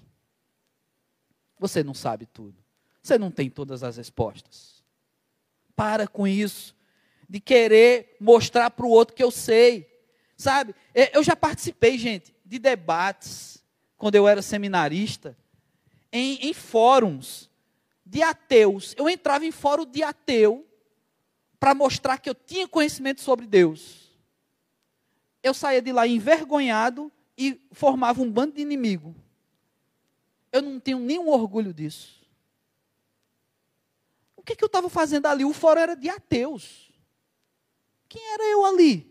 Você 1.58 1.84
não 1.84 1.92
sabe 1.92 2.26
tudo. 2.26 2.56
Você 3.02 3.18
não 3.18 3.30
tem 3.30 3.50
todas 3.50 3.82
as 3.82 3.96
respostas. 3.96 4.82
Para 5.76 6.06
com 6.06 6.26
isso 6.26 6.74
de 7.28 7.38
querer 7.38 8.16
mostrar 8.18 8.70
para 8.70 8.86
o 8.86 8.90
outro 8.90 9.14
que 9.14 9.22
eu 9.22 9.30
sei. 9.30 9.88
Sabe? 10.36 10.74
É, 10.94 11.16
eu 11.16 11.22
já 11.22 11.36
participei, 11.36 11.98
gente, 11.98 12.34
de 12.44 12.58
debates, 12.58 13.62
quando 13.96 14.14
eu 14.14 14.26
era 14.26 14.40
seminarista, 14.40 15.36
em, 16.10 16.48
em 16.48 16.54
fóruns 16.54 17.50
de 18.04 18.22
ateus. 18.22 18.94
Eu 18.96 19.08
entrava 19.08 19.44
em 19.44 19.52
fórum 19.52 19.84
de 19.84 20.02
ateu 20.02 20.66
para 21.60 21.74
mostrar 21.74 22.16
que 22.16 22.30
eu 22.30 22.34
tinha 22.34 22.66
conhecimento 22.66 23.20
sobre 23.20 23.46
Deus. 23.46 24.10
Eu 25.42 25.52
saía 25.52 25.82
de 25.82 25.92
lá 25.92 26.06
envergonhado 26.06 27.12
e 27.36 27.60
formava 27.70 28.22
um 28.22 28.32
bando 28.32 28.54
de 28.54 28.62
inimigo. 28.62 29.14
Eu 30.50 30.62
não 30.62 30.80
tenho 30.80 30.98
nenhum 30.98 31.28
orgulho 31.28 31.72
disso. 31.72 32.18
O 34.34 34.42
que, 34.42 34.56
que 34.56 34.64
eu 34.64 34.68
estava 34.68 34.88
fazendo 34.88 35.26
ali? 35.26 35.44
O 35.44 35.52
fórum 35.52 35.80
era 35.80 35.94
de 35.94 36.08
ateus. 36.08 36.90
Quem 38.08 38.26
era 38.32 38.42
eu 38.44 38.64
ali? 38.64 39.06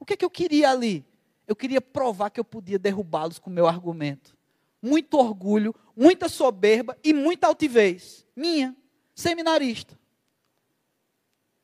O 0.00 0.06
que, 0.06 0.16
que 0.16 0.24
eu 0.24 0.30
queria 0.30 0.70
ali? 0.70 1.04
Eu 1.46 1.54
queria 1.54 1.82
provar 1.82 2.30
que 2.30 2.40
eu 2.40 2.44
podia 2.44 2.78
derrubá-los 2.78 3.38
com 3.38 3.50
o 3.50 3.52
meu 3.52 3.66
argumento. 3.66 4.36
Muito 4.80 5.18
orgulho, 5.18 5.74
muita 5.94 6.28
soberba 6.28 6.98
e 7.04 7.12
muita 7.12 7.46
altivez. 7.46 8.26
Minha, 8.34 8.74
seminarista. 9.14 9.98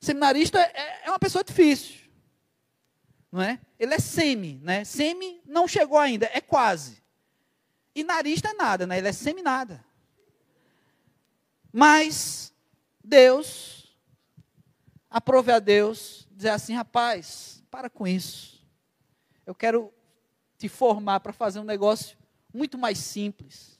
Seminarista 0.00 0.58
é, 0.58 1.02
é 1.04 1.10
uma 1.10 1.18
pessoa 1.18 1.44
difícil. 1.44 2.00
Não 3.30 3.42
é? 3.42 3.60
Ele 3.78 3.94
é 3.94 3.98
semi, 3.98 4.58
né? 4.62 4.84
Semi 4.84 5.40
não 5.46 5.68
chegou 5.68 5.98
ainda, 5.98 6.28
é 6.32 6.40
quase. 6.40 7.02
E 7.94 8.02
narista 8.02 8.48
é 8.48 8.54
nada, 8.54 8.86
né? 8.86 8.98
Ele 8.98 9.08
é 9.08 9.12
semi 9.12 9.42
nada. 9.42 9.84
Mas 11.72 12.52
Deus 13.04 13.96
aprove 15.08 15.52
a 15.52 15.58
Deus 15.58 16.26
dizer 16.30 16.50
assim, 16.50 16.74
rapaz, 16.74 17.62
para 17.70 17.90
com 17.90 18.06
isso. 18.06 18.66
Eu 19.44 19.54
quero 19.54 19.92
te 20.58 20.68
formar 20.68 21.20
para 21.20 21.32
fazer 21.32 21.60
um 21.60 21.64
negócio 21.64 22.16
muito 22.52 22.76
mais 22.76 22.98
simples. 22.98 23.78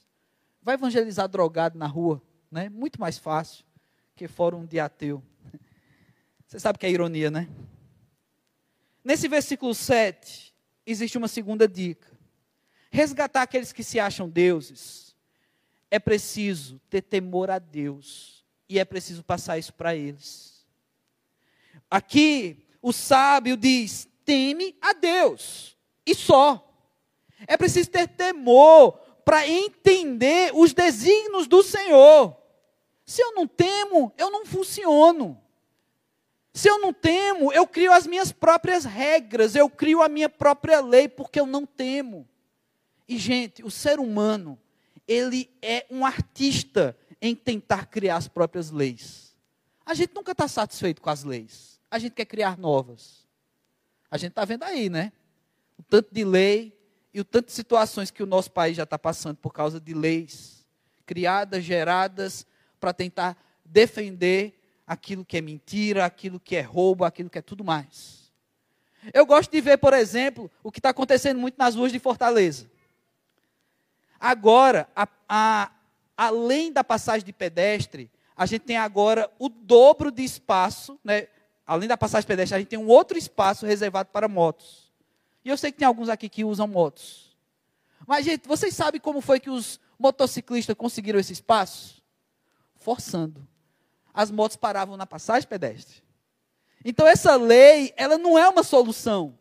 Vai 0.61 0.75
evangelizar 0.75 1.27
drogado 1.27 1.77
na 1.77 1.87
rua, 1.87 2.21
né? 2.49 2.69
Muito 2.69 2.99
mais 2.99 3.17
fácil 3.17 3.65
que 4.15 4.27
fórum 4.27 4.65
de 4.65 4.79
ateu. 4.79 5.21
Você 6.51 6.59
sabe 6.59 6.77
que 6.77 6.85
é 6.85 6.91
ironia, 6.91 7.31
né? 7.31 7.47
Nesse 9.01 9.29
versículo 9.29 9.73
7, 9.73 10.53
existe 10.85 11.17
uma 11.17 11.29
segunda 11.29 11.65
dica. 11.65 12.11
Resgatar 12.91 13.43
aqueles 13.43 13.71
que 13.71 13.85
se 13.85 14.01
acham 14.01 14.27
deuses. 14.27 15.15
É 15.89 15.97
preciso 15.97 16.77
ter 16.89 17.03
temor 17.03 17.49
a 17.49 17.57
Deus. 17.57 18.43
E 18.67 18.79
é 18.79 18.83
preciso 18.83 19.23
passar 19.23 19.57
isso 19.59 19.73
para 19.73 19.95
eles. 19.95 20.65
Aqui, 21.89 22.67
o 22.81 22.91
sábio 22.91 23.55
diz: 23.55 24.09
teme 24.25 24.75
a 24.81 24.91
Deus, 24.91 25.77
e 26.05 26.13
só. 26.13 26.69
É 27.47 27.55
preciso 27.55 27.89
ter 27.89 28.09
temor 28.09 28.99
para 29.23 29.47
entender 29.47 30.51
os 30.53 30.73
desígnios 30.73 31.47
do 31.47 31.63
Senhor. 31.63 32.35
Se 33.05 33.21
eu 33.21 33.35
não 33.35 33.47
temo, 33.47 34.13
eu 34.17 34.29
não 34.29 34.45
funciono. 34.45 35.41
Se 36.53 36.69
eu 36.69 36.79
não 36.79 36.93
temo, 36.93 37.51
eu 37.53 37.65
crio 37.65 37.93
as 37.93 38.05
minhas 38.05 38.31
próprias 38.31 38.83
regras, 38.83 39.55
eu 39.55 39.69
crio 39.69 40.01
a 40.01 40.09
minha 40.09 40.29
própria 40.29 40.81
lei, 40.81 41.07
porque 41.07 41.39
eu 41.39 41.45
não 41.45 41.65
temo. 41.65 42.27
E, 43.07 43.17
gente, 43.17 43.63
o 43.63 43.71
ser 43.71 43.99
humano, 43.99 44.59
ele 45.07 45.49
é 45.61 45.85
um 45.89 46.05
artista 46.05 46.97
em 47.21 47.35
tentar 47.35 47.85
criar 47.85 48.17
as 48.17 48.27
próprias 48.27 48.71
leis. 48.71 49.35
A 49.85 49.93
gente 49.93 50.13
nunca 50.13 50.33
está 50.33 50.47
satisfeito 50.47 51.01
com 51.01 51.09
as 51.09 51.23
leis 51.23 51.71
a 51.91 51.99
gente 51.99 52.13
quer 52.13 52.25
criar 52.25 52.57
novas. 52.57 53.27
A 54.09 54.17
gente 54.17 54.29
está 54.29 54.45
vendo 54.45 54.63
aí, 54.63 54.89
né? 54.89 55.11
O 55.77 55.83
tanto 55.83 56.13
de 56.13 56.23
lei 56.23 56.73
e 57.13 57.19
o 57.19 57.25
tanto 57.25 57.47
de 57.47 57.51
situações 57.51 58.09
que 58.09 58.23
o 58.23 58.25
nosso 58.25 58.49
país 58.49 58.77
já 58.77 58.83
está 58.83 58.97
passando 58.97 59.35
por 59.35 59.51
causa 59.51 59.79
de 59.79 59.93
leis 59.93 60.65
criadas, 61.05 61.65
geradas, 61.65 62.47
para 62.79 62.93
tentar 62.93 63.37
defender 63.65 64.60
aquilo 64.91 65.23
que 65.23 65.37
é 65.37 65.41
mentira, 65.41 66.03
aquilo 66.03 66.37
que 66.37 66.53
é 66.53 66.59
roubo, 66.59 67.05
aquilo 67.05 67.29
que 67.29 67.37
é 67.37 67.41
tudo 67.41 67.63
mais. 67.63 68.29
Eu 69.13 69.25
gosto 69.25 69.49
de 69.49 69.61
ver, 69.61 69.77
por 69.77 69.93
exemplo, 69.93 70.51
o 70.61 70.69
que 70.69 70.79
está 70.79 70.89
acontecendo 70.89 71.39
muito 71.39 71.55
nas 71.57 71.75
ruas 71.75 71.93
de 71.93 71.97
Fortaleza. 71.97 72.69
Agora, 74.19 74.89
a, 74.93 75.07
a, 75.29 75.71
além 76.17 76.73
da 76.73 76.83
passagem 76.83 77.25
de 77.25 77.31
pedestre, 77.31 78.11
a 78.35 78.45
gente 78.45 78.63
tem 78.63 78.75
agora 78.75 79.31
o 79.39 79.47
dobro 79.47 80.11
de 80.11 80.25
espaço, 80.25 80.99
né? 81.05 81.29
além 81.65 81.87
da 81.87 81.95
passagem 81.95 82.27
pedestre, 82.27 82.55
a 82.55 82.59
gente 82.59 82.67
tem 82.67 82.79
um 82.79 82.89
outro 82.89 83.17
espaço 83.17 83.65
reservado 83.65 84.09
para 84.09 84.27
motos. 84.27 84.91
E 85.45 85.47
eu 85.47 85.55
sei 85.55 85.71
que 85.71 85.77
tem 85.77 85.87
alguns 85.87 86.09
aqui 86.09 86.27
que 86.27 86.43
usam 86.43 86.67
motos. 86.67 87.33
Mas, 88.05 88.25
gente, 88.25 88.45
vocês 88.45 88.75
sabem 88.75 88.99
como 88.99 89.21
foi 89.21 89.39
que 89.39 89.49
os 89.49 89.79
motociclistas 89.97 90.75
conseguiram 90.75 91.17
esse 91.17 91.31
espaço? 91.31 92.03
Forçando. 92.75 93.49
As 94.13 94.31
motos 94.31 94.57
paravam 94.57 94.97
na 94.97 95.05
passagem 95.05 95.47
pedestre. 95.47 96.03
Então, 96.83 97.07
essa 97.07 97.35
lei, 97.35 97.93
ela 97.95 98.17
não 98.17 98.37
é 98.37 98.47
uma 98.49 98.63
solução. 98.63 99.37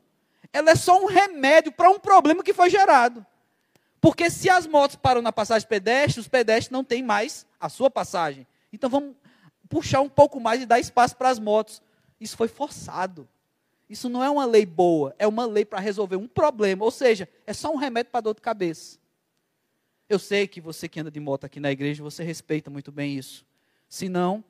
Ela 0.52 0.70
é 0.70 0.76
só 0.76 1.02
um 1.02 1.06
remédio 1.06 1.72
para 1.72 1.90
um 1.90 1.98
problema 1.98 2.42
que 2.42 2.52
foi 2.52 2.68
gerado. 2.70 3.24
Porque 4.00 4.30
se 4.30 4.48
as 4.48 4.66
motos 4.66 4.96
param 4.96 5.20
na 5.20 5.32
passagem 5.32 5.68
pedestre, 5.68 6.20
os 6.20 6.28
pedestres 6.28 6.70
não 6.70 6.82
têm 6.82 7.02
mais 7.02 7.46
a 7.58 7.68
sua 7.68 7.90
passagem. 7.90 8.46
Então 8.72 8.88
vamos 8.88 9.14
puxar 9.68 10.00
um 10.00 10.08
pouco 10.08 10.40
mais 10.40 10.62
e 10.62 10.66
dar 10.66 10.80
espaço 10.80 11.16
para 11.16 11.28
as 11.28 11.38
motos. 11.38 11.82
Isso 12.18 12.36
foi 12.36 12.48
forçado. 12.48 13.28
Isso 13.88 14.08
não 14.08 14.22
é 14.22 14.30
uma 14.30 14.44
lei 14.46 14.64
boa, 14.64 15.14
é 15.18 15.26
uma 15.26 15.44
lei 15.44 15.64
para 15.64 15.80
resolver 15.80 16.16
um 16.16 16.26
problema. 16.26 16.84
Ou 16.84 16.90
seja, 16.90 17.28
é 17.46 17.52
só 17.52 17.72
um 17.72 17.76
remédio 17.76 18.10
para 18.10 18.22
dor 18.22 18.34
de 18.34 18.40
cabeça. 18.40 18.98
Eu 20.08 20.18
sei 20.18 20.48
que 20.48 20.60
você 20.60 20.88
que 20.88 20.98
anda 20.98 21.10
de 21.10 21.20
moto 21.20 21.44
aqui 21.44 21.60
na 21.60 21.70
igreja, 21.70 22.02
você 22.02 22.24
respeita 22.24 22.70
muito 22.70 22.90
bem 22.90 23.16
isso. 23.16 23.44
Se 23.88 24.08
não, 24.08 24.42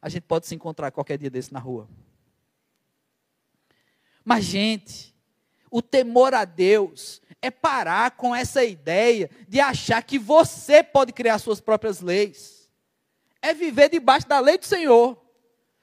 a 0.00 0.08
gente 0.08 0.22
pode 0.22 0.46
se 0.46 0.54
encontrar 0.54 0.90
qualquer 0.90 1.18
dia 1.18 1.30
desse 1.30 1.52
na 1.52 1.58
rua. 1.58 1.88
Mas, 4.24 4.44
gente, 4.44 5.14
o 5.70 5.82
temor 5.82 6.34
a 6.34 6.44
Deus 6.44 7.20
é 7.40 7.50
parar 7.50 8.10
com 8.12 8.34
essa 8.34 8.64
ideia 8.64 9.30
de 9.48 9.60
achar 9.60 10.02
que 10.02 10.18
você 10.18 10.82
pode 10.82 11.12
criar 11.12 11.38
suas 11.38 11.60
próprias 11.60 12.00
leis. 12.00 12.68
É 13.40 13.54
viver 13.54 13.88
debaixo 13.88 14.28
da 14.28 14.40
lei 14.40 14.58
do 14.58 14.66
Senhor. 14.66 15.16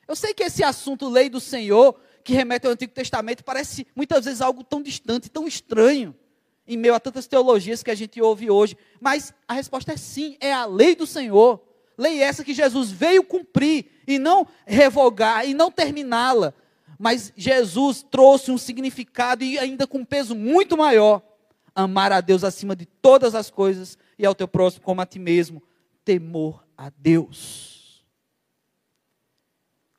Eu 0.07 0.15
sei 0.15 0.33
que 0.33 0.43
esse 0.43 0.63
assunto, 0.63 1.09
lei 1.09 1.29
do 1.29 1.39
Senhor, 1.39 1.99
que 2.23 2.33
remete 2.33 2.67
ao 2.67 2.73
Antigo 2.73 2.93
Testamento, 2.93 3.43
parece 3.43 3.87
muitas 3.95 4.25
vezes 4.25 4.41
algo 4.41 4.63
tão 4.63 4.81
distante, 4.81 5.29
tão 5.29 5.47
estranho, 5.47 6.15
em 6.67 6.77
meio 6.77 6.93
a 6.93 6.99
tantas 6.99 7.27
teologias 7.27 7.83
que 7.83 7.91
a 7.91 7.95
gente 7.95 8.21
ouve 8.21 8.49
hoje. 8.49 8.77
Mas 8.99 9.33
a 9.47 9.53
resposta 9.53 9.93
é 9.93 9.97
sim, 9.97 10.37
é 10.39 10.51
a 10.51 10.65
lei 10.65 10.95
do 10.95 11.07
Senhor. 11.07 11.61
Lei 11.97 12.21
essa 12.21 12.43
que 12.43 12.53
Jesus 12.53 12.91
veio 12.91 13.23
cumprir 13.23 13.85
e 14.07 14.19
não 14.19 14.47
revogar 14.65 15.47
e 15.47 15.53
não 15.53 15.71
terminá-la. 15.71 16.53
Mas 16.97 17.33
Jesus 17.35 18.03
trouxe 18.03 18.51
um 18.51 18.57
significado 18.57 19.43
e 19.43 19.57
ainda 19.59 19.85
com 19.85 19.99
um 19.99 20.05
peso 20.05 20.35
muito 20.35 20.77
maior 20.77 21.21
amar 21.73 22.11
a 22.11 22.21
Deus 22.21 22.43
acima 22.43 22.75
de 22.75 22.85
todas 22.85 23.35
as 23.35 23.49
coisas 23.49 23.97
e 24.17 24.25
ao 24.25 24.33
teu 24.33 24.47
próximo 24.47 24.83
como 24.83 25.01
a 25.01 25.05
ti 25.05 25.19
mesmo. 25.19 25.61
Temor 26.03 26.63
a 26.77 26.89
Deus. 26.89 28.05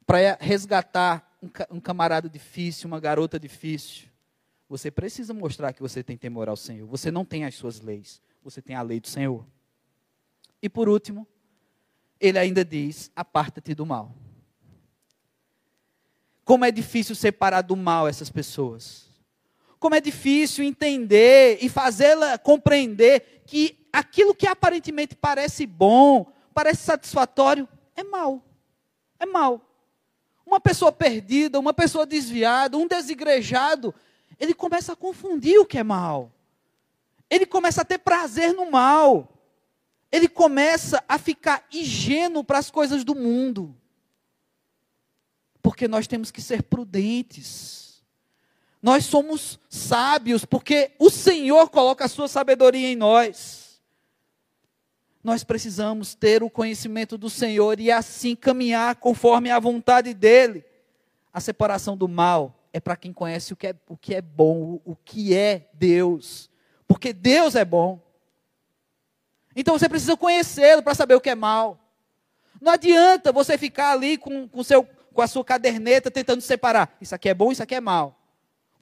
Para 0.06 0.38
resgatar 0.40 1.36
um, 1.70 1.80
camarada 1.80 2.28
difícil, 2.28 2.86
uma 2.86 3.00
garota 3.00 3.38
difícil, 3.38 4.08
você 4.68 4.90
precisa 4.90 5.34
mostrar 5.34 5.72
que 5.72 5.82
você 5.82 6.02
tem 6.02 6.16
temor 6.16 6.48
ao 6.48 6.56
Senhor. 6.56 6.86
Você 6.88 7.10
não 7.10 7.24
tem 7.24 7.44
as 7.44 7.54
suas 7.54 7.80
leis, 7.80 8.22
você 8.42 8.62
tem 8.62 8.74
a 8.74 8.82
lei 8.82 9.00
do 9.00 9.08
Senhor. 9.08 9.44
E 10.62 10.68
por 10.68 10.88
último, 10.88 11.26
ele 12.20 12.38
ainda 12.38 12.64
diz: 12.64 13.10
aparta-te 13.14 13.74
do 13.74 13.86
mal. 13.86 14.14
Como 16.44 16.64
é 16.64 16.70
difícil 16.70 17.14
separar 17.14 17.62
do 17.62 17.76
mal 17.76 18.06
essas 18.06 18.30
pessoas 18.30 19.06
como 19.78 19.94
é 19.94 20.00
difícil 20.00 20.64
entender 20.64 21.58
e 21.60 21.68
fazê-la 21.68 22.38
compreender 22.38 23.42
que 23.46 23.86
aquilo 23.92 24.34
que 24.34 24.46
aparentemente 24.46 25.14
parece 25.14 25.66
bom, 25.66 26.26
parece 26.52 26.82
satisfatório, 26.82 27.68
é 27.94 28.02
mal. 28.02 28.42
É 29.18 29.26
mal. 29.26 29.60
Uma 30.44 30.60
pessoa 30.60 30.92
perdida, 30.92 31.58
uma 31.58 31.74
pessoa 31.74 32.06
desviada, 32.06 32.76
um 32.76 32.86
desigrejado, 32.86 33.94
ele 34.38 34.54
começa 34.54 34.92
a 34.92 34.96
confundir 34.96 35.58
o 35.58 35.66
que 35.66 35.78
é 35.78 35.82
mal. 35.82 36.32
Ele 37.28 37.46
começa 37.46 37.82
a 37.82 37.84
ter 37.84 37.98
prazer 37.98 38.52
no 38.52 38.70
mal. 38.70 39.35
Ele 40.10 40.28
começa 40.28 41.02
a 41.08 41.18
ficar 41.18 41.66
ingênuo 41.72 42.44
para 42.44 42.58
as 42.58 42.70
coisas 42.70 43.04
do 43.04 43.14
mundo. 43.14 43.76
Porque 45.62 45.88
nós 45.88 46.06
temos 46.06 46.30
que 46.30 46.40
ser 46.40 46.62
prudentes 46.62 47.86
nós 48.86 49.04
somos 49.04 49.58
sábios 49.68 50.44
porque 50.44 50.92
o 50.96 51.10
Senhor 51.10 51.68
coloca 51.70 52.04
a 52.04 52.08
sua 52.08 52.28
sabedoria 52.28 52.88
em 52.88 52.94
nós. 52.94 53.80
Nós 55.24 55.42
precisamos 55.42 56.14
ter 56.14 56.40
o 56.42 56.48
conhecimento 56.48 57.18
do 57.18 57.28
Senhor 57.28 57.80
e 57.80 57.90
assim 57.90 58.36
caminhar 58.36 58.94
conforme 58.94 59.50
a 59.50 59.58
vontade 59.58 60.14
dEle. 60.14 60.64
A 61.32 61.40
separação 61.40 61.96
do 61.96 62.06
mal 62.06 62.68
é 62.72 62.78
para 62.78 62.94
quem 62.94 63.12
conhece 63.12 63.52
o 63.52 63.56
que 63.56 63.66
é, 63.66 63.74
o 63.88 63.96
que 63.96 64.14
é 64.14 64.22
bom, 64.22 64.80
o 64.84 64.94
que 64.94 65.34
é 65.34 65.68
Deus. 65.72 66.48
Porque 66.86 67.12
Deus 67.12 67.56
é 67.56 67.64
bom. 67.64 68.00
Então 69.56 69.78
você 69.78 69.88
precisa 69.88 70.14
conhecê-lo 70.18 70.82
para 70.82 70.94
saber 70.94 71.14
o 71.14 71.20
que 71.20 71.30
é 71.30 71.34
mal. 71.34 71.80
Não 72.60 72.72
adianta 72.72 73.32
você 73.32 73.56
ficar 73.56 73.92
ali 73.92 74.18
com, 74.18 74.46
com, 74.46 74.62
seu, 74.62 74.84
com 74.84 75.22
a 75.22 75.26
sua 75.26 75.42
caderneta 75.42 76.10
tentando 76.10 76.42
separar. 76.42 76.94
Isso 77.00 77.14
aqui 77.14 77.30
é 77.30 77.34
bom, 77.34 77.50
isso 77.50 77.62
aqui 77.62 77.74
é 77.74 77.80
mal. 77.80 78.20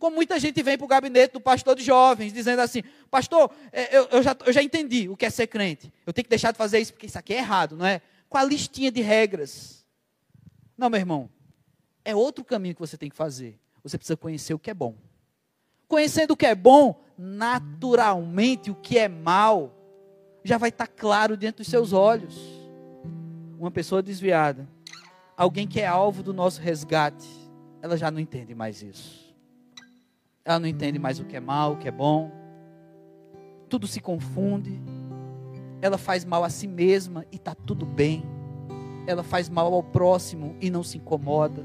Como 0.00 0.16
muita 0.16 0.38
gente 0.40 0.60
vem 0.62 0.76
para 0.76 0.84
o 0.84 0.88
gabinete 0.88 1.34
do 1.34 1.40
pastor 1.40 1.76
de 1.76 1.84
jovens, 1.84 2.32
dizendo 2.32 2.60
assim: 2.60 2.82
Pastor, 3.08 3.50
é, 3.72 3.96
eu, 3.96 4.08
eu, 4.10 4.22
já, 4.22 4.36
eu 4.44 4.52
já 4.52 4.62
entendi 4.62 5.08
o 5.08 5.16
que 5.16 5.24
é 5.24 5.30
ser 5.30 5.46
crente. 5.46 5.92
Eu 6.04 6.12
tenho 6.12 6.24
que 6.24 6.30
deixar 6.30 6.50
de 6.50 6.58
fazer 6.58 6.80
isso 6.80 6.92
porque 6.92 7.06
isso 7.06 7.18
aqui 7.18 7.32
é 7.32 7.38
errado, 7.38 7.76
não 7.76 7.86
é? 7.86 8.02
Com 8.28 8.36
a 8.36 8.42
listinha 8.44 8.90
de 8.90 9.00
regras. 9.00 9.86
Não, 10.76 10.90
meu 10.90 10.98
irmão. 10.98 11.30
É 12.04 12.14
outro 12.14 12.44
caminho 12.44 12.74
que 12.74 12.80
você 12.80 12.98
tem 12.98 13.08
que 13.08 13.16
fazer. 13.16 13.58
Você 13.82 13.96
precisa 13.96 14.16
conhecer 14.16 14.52
o 14.52 14.58
que 14.58 14.70
é 14.70 14.74
bom. 14.74 14.96
Conhecendo 15.86 16.32
o 16.32 16.36
que 16.36 16.46
é 16.46 16.54
bom, 16.54 17.00
naturalmente 17.16 18.70
o 18.70 18.74
que 18.74 18.98
é 18.98 19.08
mal 19.08 19.83
já 20.44 20.58
vai 20.58 20.68
estar 20.68 20.86
claro 20.86 21.36
diante 21.36 21.56
dos 21.56 21.68
seus 21.68 21.92
olhos. 21.92 22.38
Uma 23.58 23.70
pessoa 23.70 24.02
desviada, 24.02 24.68
alguém 25.34 25.66
que 25.66 25.80
é 25.80 25.86
alvo 25.86 26.22
do 26.22 26.34
nosso 26.34 26.60
resgate, 26.60 27.26
ela 27.80 27.96
já 27.96 28.10
não 28.10 28.20
entende 28.20 28.54
mais 28.54 28.82
isso. 28.82 29.34
Ela 30.44 30.58
não 30.58 30.68
entende 30.68 30.98
mais 30.98 31.18
o 31.18 31.24
que 31.24 31.36
é 31.36 31.40
mal, 31.40 31.72
o 31.72 31.76
que 31.78 31.88
é 31.88 31.90
bom. 31.90 32.30
Tudo 33.70 33.86
se 33.86 34.00
confunde. 34.00 34.78
Ela 35.80 35.96
faz 35.96 36.24
mal 36.24 36.44
a 36.44 36.50
si 36.50 36.66
mesma 36.66 37.24
e 37.32 37.36
está 37.36 37.54
tudo 37.54 37.86
bem. 37.86 38.22
Ela 39.06 39.22
faz 39.22 39.48
mal 39.48 39.72
ao 39.72 39.82
próximo 39.82 40.54
e 40.60 40.68
não 40.68 40.82
se 40.82 40.98
incomoda. 40.98 41.64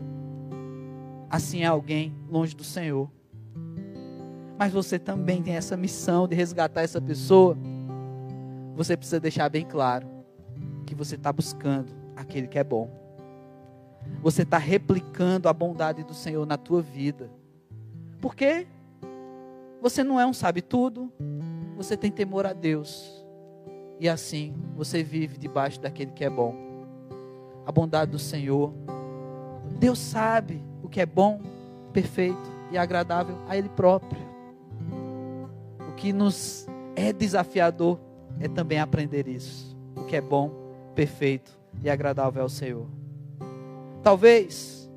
Assim 1.30 1.64
é 1.64 1.66
alguém 1.66 2.16
longe 2.30 2.56
do 2.56 2.64
Senhor. 2.64 3.12
Mas 4.58 4.72
você 4.72 4.98
também 4.98 5.42
tem 5.42 5.56
essa 5.56 5.76
missão 5.76 6.28
de 6.28 6.36
resgatar 6.36 6.82
essa 6.82 7.02
pessoa. 7.02 7.58
Você 8.80 8.96
precisa 8.96 9.20
deixar 9.20 9.50
bem 9.50 9.66
claro 9.66 10.08
que 10.86 10.96
você 10.96 11.16
está 11.16 11.34
buscando 11.34 11.92
aquele 12.16 12.48
que 12.48 12.58
é 12.58 12.64
bom. 12.64 12.90
Você 14.22 14.44
está 14.44 14.58
replicando 14.58 15.50
a 15.50 15.54
bondade 15.54 16.02
do 16.02 16.14
Senhor 16.14 16.46
na 16.46 16.56
tua 16.56 16.82
vida. 16.82 17.30
Porque 18.22 18.66
você 19.82 20.02
não 20.02 20.18
é 20.18 20.26
um 20.26 20.32
sabe-tudo, 20.32 21.12
você 21.76 21.98
tem 21.98 22.10
temor 22.10 22.46
a 22.46 22.54
Deus. 22.54 23.22
E 24.00 24.08
assim 24.08 24.56
você 24.78 25.04
vive 25.04 25.38
debaixo 25.38 25.82
daquele 25.82 26.12
que 26.12 26.24
é 26.24 26.30
bom. 26.30 26.56
A 27.66 27.74
bondade 27.74 28.12
do 28.12 28.20
Senhor. 28.20 28.74
Deus 29.78 30.00
sabe 30.00 30.64
o 30.82 30.88
que 30.88 31.02
é 31.02 31.06
bom, 31.06 31.42
perfeito 31.92 32.50
e 32.72 32.78
agradável 32.78 33.40
a 33.46 33.58
Ele 33.58 33.68
próprio. 33.68 34.22
O 35.90 35.96
que 35.98 36.14
nos 36.14 36.66
é 36.96 37.12
desafiador 37.12 38.00
é 38.40 38.48
também 38.48 38.80
aprender 38.80 39.28
isso. 39.28 39.78
O 39.96 40.04
que 40.04 40.16
é 40.16 40.22
bom, 40.22 40.52
perfeito 40.96 41.58
e 41.84 41.90
agradável 41.90 42.42
ao 42.42 42.50
Senhor. 42.50 42.88
Talvez 44.02 44.90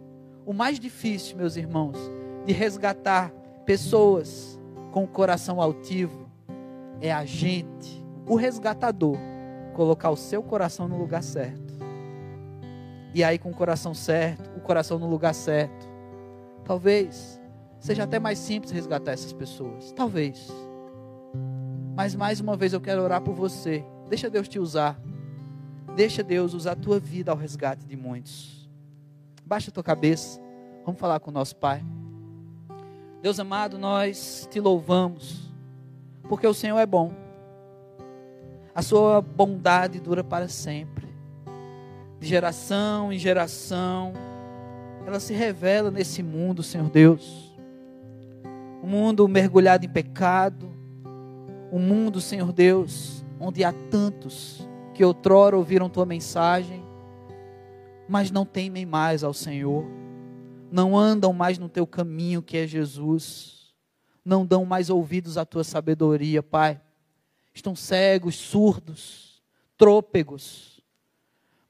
o 0.44 0.52
mais 0.52 0.78
difícil, 0.78 1.36
meus 1.36 1.56
irmãos, 1.56 1.96
de 2.44 2.52
resgatar 2.52 3.30
pessoas 3.64 4.58
com 4.90 5.04
o 5.04 5.08
coração 5.08 5.60
altivo 5.60 6.28
é 7.00 7.12
a 7.12 7.24
gente, 7.24 8.04
o 8.26 8.36
resgatador, 8.36 9.16
colocar 9.74 10.10
o 10.10 10.16
seu 10.16 10.42
coração 10.42 10.88
no 10.88 10.98
lugar 10.98 11.22
certo. 11.22 11.72
E 13.14 13.22
aí, 13.22 13.38
com 13.38 13.50
o 13.50 13.54
coração 13.54 13.92
certo, 13.94 14.50
o 14.56 14.60
coração 14.60 14.98
no 14.98 15.08
lugar 15.08 15.34
certo, 15.34 15.88
talvez 16.64 17.40
seja 17.78 18.04
até 18.04 18.18
mais 18.18 18.38
simples 18.38 18.72
resgatar 18.72 19.12
essas 19.12 19.32
pessoas. 19.32 19.92
Talvez. 19.92 20.48
Mas 21.94 22.14
mais 22.14 22.40
uma 22.40 22.56
vez 22.56 22.72
eu 22.72 22.80
quero 22.80 23.02
orar 23.02 23.20
por 23.20 23.34
você. 23.34 23.84
Deixa 24.08 24.30
Deus 24.30 24.48
te 24.48 24.58
usar. 24.58 24.98
Deixa 25.94 26.22
Deus 26.22 26.54
usar 26.54 26.72
a 26.72 26.76
tua 26.76 26.98
vida 26.98 27.30
ao 27.30 27.36
resgate 27.36 27.86
de 27.86 27.96
muitos. 27.96 28.68
Baixa 29.44 29.70
a 29.70 29.72
tua 29.72 29.82
cabeça. 29.82 30.40
Vamos 30.84 31.00
falar 31.00 31.20
com 31.20 31.30
o 31.30 31.34
nosso 31.34 31.54
Pai. 31.56 31.84
Deus 33.22 33.38
amado, 33.38 33.78
nós 33.78 34.48
te 34.50 34.58
louvamos, 34.58 35.48
porque 36.28 36.44
o 36.44 36.52
Senhor 36.52 36.76
é 36.80 36.84
bom, 36.84 37.12
a 38.74 38.82
sua 38.82 39.22
bondade 39.22 40.00
dura 40.00 40.24
para 40.24 40.48
sempre. 40.48 41.06
de 42.18 42.26
geração 42.26 43.12
em 43.12 43.18
geração, 43.18 44.12
ela 45.06 45.20
se 45.20 45.32
revela 45.34 45.90
nesse 45.90 46.20
mundo, 46.22 46.62
Senhor 46.64 46.88
Deus. 46.88 47.56
Um 48.82 48.88
mundo 48.88 49.28
mergulhado 49.28 49.84
em 49.84 49.88
pecado, 49.88 50.71
um 51.72 51.78
mundo, 51.78 52.20
Senhor 52.20 52.52
Deus, 52.52 53.24
onde 53.40 53.64
há 53.64 53.72
tantos 53.72 54.68
que 54.92 55.02
outrora 55.02 55.56
ouviram 55.56 55.88
tua 55.88 56.04
mensagem, 56.04 56.84
mas 58.06 58.30
não 58.30 58.44
temem 58.44 58.84
mais 58.84 59.24
ao 59.24 59.32
Senhor, 59.32 59.86
não 60.70 60.94
andam 60.94 61.32
mais 61.32 61.56
no 61.56 61.70
teu 61.70 61.86
caminho 61.86 62.42
que 62.42 62.58
é 62.58 62.66
Jesus, 62.66 63.74
não 64.22 64.44
dão 64.44 64.66
mais 64.66 64.90
ouvidos 64.90 65.38
à 65.38 65.46
tua 65.46 65.64
sabedoria, 65.64 66.42
Pai. 66.42 66.78
Estão 67.54 67.74
cegos, 67.74 68.36
surdos, 68.36 69.42
trôpegos. 69.78 70.78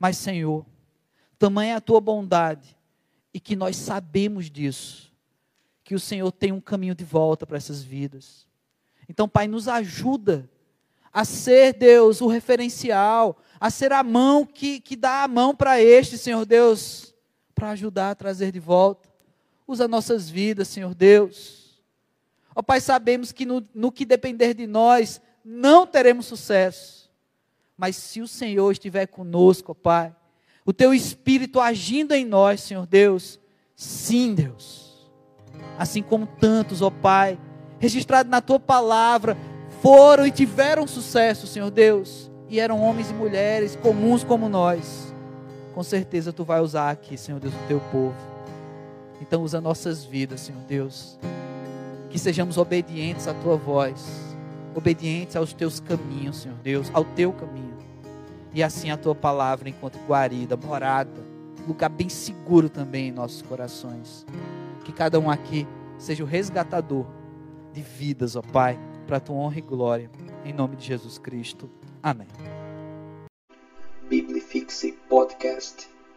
Mas, 0.01 0.17
Senhor, 0.17 0.67
tamanha 1.39 1.75
é 1.75 1.77
a 1.77 1.81
tua 1.81 2.01
bondade 2.01 2.77
e 3.33 3.39
que 3.39 3.55
nós 3.55 3.77
sabemos 3.77 4.51
disso, 4.51 5.13
que 5.85 5.95
o 5.95 6.01
Senhor 6.01 6.33
tem 6.33 6.51
um 6.51 6.61
caminho 6.61 6.95
de 6.95 7.05
volta 7.05 7.47
para 7.47 7.57
essas 7.57 7.85
vidas. 7.85 8.51
Então, 9.13 9.29
Pai, 9.29 9.47
nos 9.47 9.69
ajuda 9.69 10.49
a 11.13 11.23
ser, 11.23 11.75
Deus, 11.75 12.23
o 12.23 12.27
referencial, 12.27 13.37
a 13.61 13.69
ser 13.69 13.93
a 13.93 14.03
mão 14.03 14.47
que, 14.47 14.81
que 14.81 14.97
dá 14.97 15.23
a 15.23 15.29
mão 15.29 15.55
para 15.55 15.79
este, 15.83 16.17
Senhor 16.17 16.47
Deus, 16.47 17.15
para 17.55 17.73
ajudar 17.73 18.13
a 18.13 18.15
trazer 18.15 18.51
de 18.51 18.59
volta. 18.59 19.11
Usa 19.67 19.87
nossas 19.87 20.31
vidas, 20.31 20.69
Senhor 20.69 20.95
Deus. 20.95 21.79
Ó 22.57 22.61
oh, 22.61 22.63
Pai, 22.63 22.81
sabemos 22.81 23.33
que 23.33 23.45
no, 23.45 23.63
no 23.75 23.93
que 23.93 24.07
depender 24.07 24.55
de 24.55 24.67
nós, 24.67 25.21
não 25.45 25.87
teremos 25.87 26.25
sucesso. 26.25 27.13
Mas 27.77 27.97
se 27.97 28.23
o 28.23 28.27
Senhor 28.27 28.73
estiver 28.73 29.09
conosco, 29.09 29.73
ó 29.73 29.75
Pai, 29.75 30.17
o 30.65 30.73
teu 30.73 30.95
espírito 30.95 31.61
agindo 31.61 32.15
em 32.15 32.25
nós, 32.25 32.63
Senhor 32.63 32.87
Deus, 32.87 33.39
sim, 33.77 34.35
Deus. 34.35 35.07
Assim 35.77 36.03
como 36.03 36.27
tantos, 36.27 36.81
ó 36.81 36.89
Pai, 36.89 37.39
registrados 37.83 38.31
na 38.31 38.41
tua 38.41 38.61
palavra, 38.61 39.37
foram 39.83 40.25
e 40.25 40.31
tiveram 40.31 40.87
sucesso, 40.87 41.49
Senhor 41.49 41.69
Deus, 41.69 42.31
e 42.49 42.61
eram 42.61 42.81
homens 42.81 43.11
e 43.11 43.13
mulheres 43.13 43.75
comuns 43.75 44.23
como 44.23 44.49
nós. 44.49 45.13
Com 45.75 45.83
certeza 45.83 46.33
tu 46.33 46.45
vai 46.45 46.61
usar 46.61 46.93
aqui, 46.93 47.19
Senhor 47.19 47.41
Deus, 47.41 47.53
o 47.53 47.67
teu 47.67 47.81
povo. 47.91 48.15
Então 49.21 49.43
usa 49.43 49.61
nossas 49.61 50.05
vidas, 50.05 50.43
Senhor 50.43 50.61
Deus. 50.69 51.19
Que 52.09 52.21
sejamos 52.21 52.57
obedientes 52.57 53.27
à 53.27 53.35
tua 53.35 53.57
voz, 53.57 54.07
obedientes 54.77 55.35
aos 55.35 55.53
teus 55.53 55.81
caminhos, 55.81 56.37
Senhor 56.37 56.59
Deus, 56.63 56.89
ao 56.95 57.05
teu 57.05 57.33
caminho. 57.33 57.79
E 58.55 58.63
assim 58.63 58.93
a 58.93 58.97
tua 58.97 59.15
palavra 59.15 59.69
encontre 59.69 60.01
guarida, 60.07 60.57
morada, 60.57 61.21
lugar 61.67 61.89
bem 61.89 62.09
seguro 62.09 62.69
também 62.69 63.09
em 63.09 63.13
nossos 63.13 63.43
corações. 63.43 64.25
Que 64.85 64.93
cada 64.93 65.19
um 65.19 65.29
aqui 65.29 65.67
seja 65.99 66.23
o 66.23 66.27
resgatador 66.27 67.07
de 67.73 67.83
vidas, 67.83 68.37
ó 68.37 68.43
Pai, 68.43 68.79
para 69.07 69.17
a 69.17 69.21
tua 69.21 69.37
honra 69.37 69.59
e 69.59 69.63
glória. 69.63 70.11
Em 70.45 70.53
nome 70.53 70.77
de 70.77 70.87
Jesus 70.87 71.19
Cristo. 71.19 71.71
Amém. 72.03 72.29
Biblifixe 74.09 74.93
Podcast. 75.09 75.92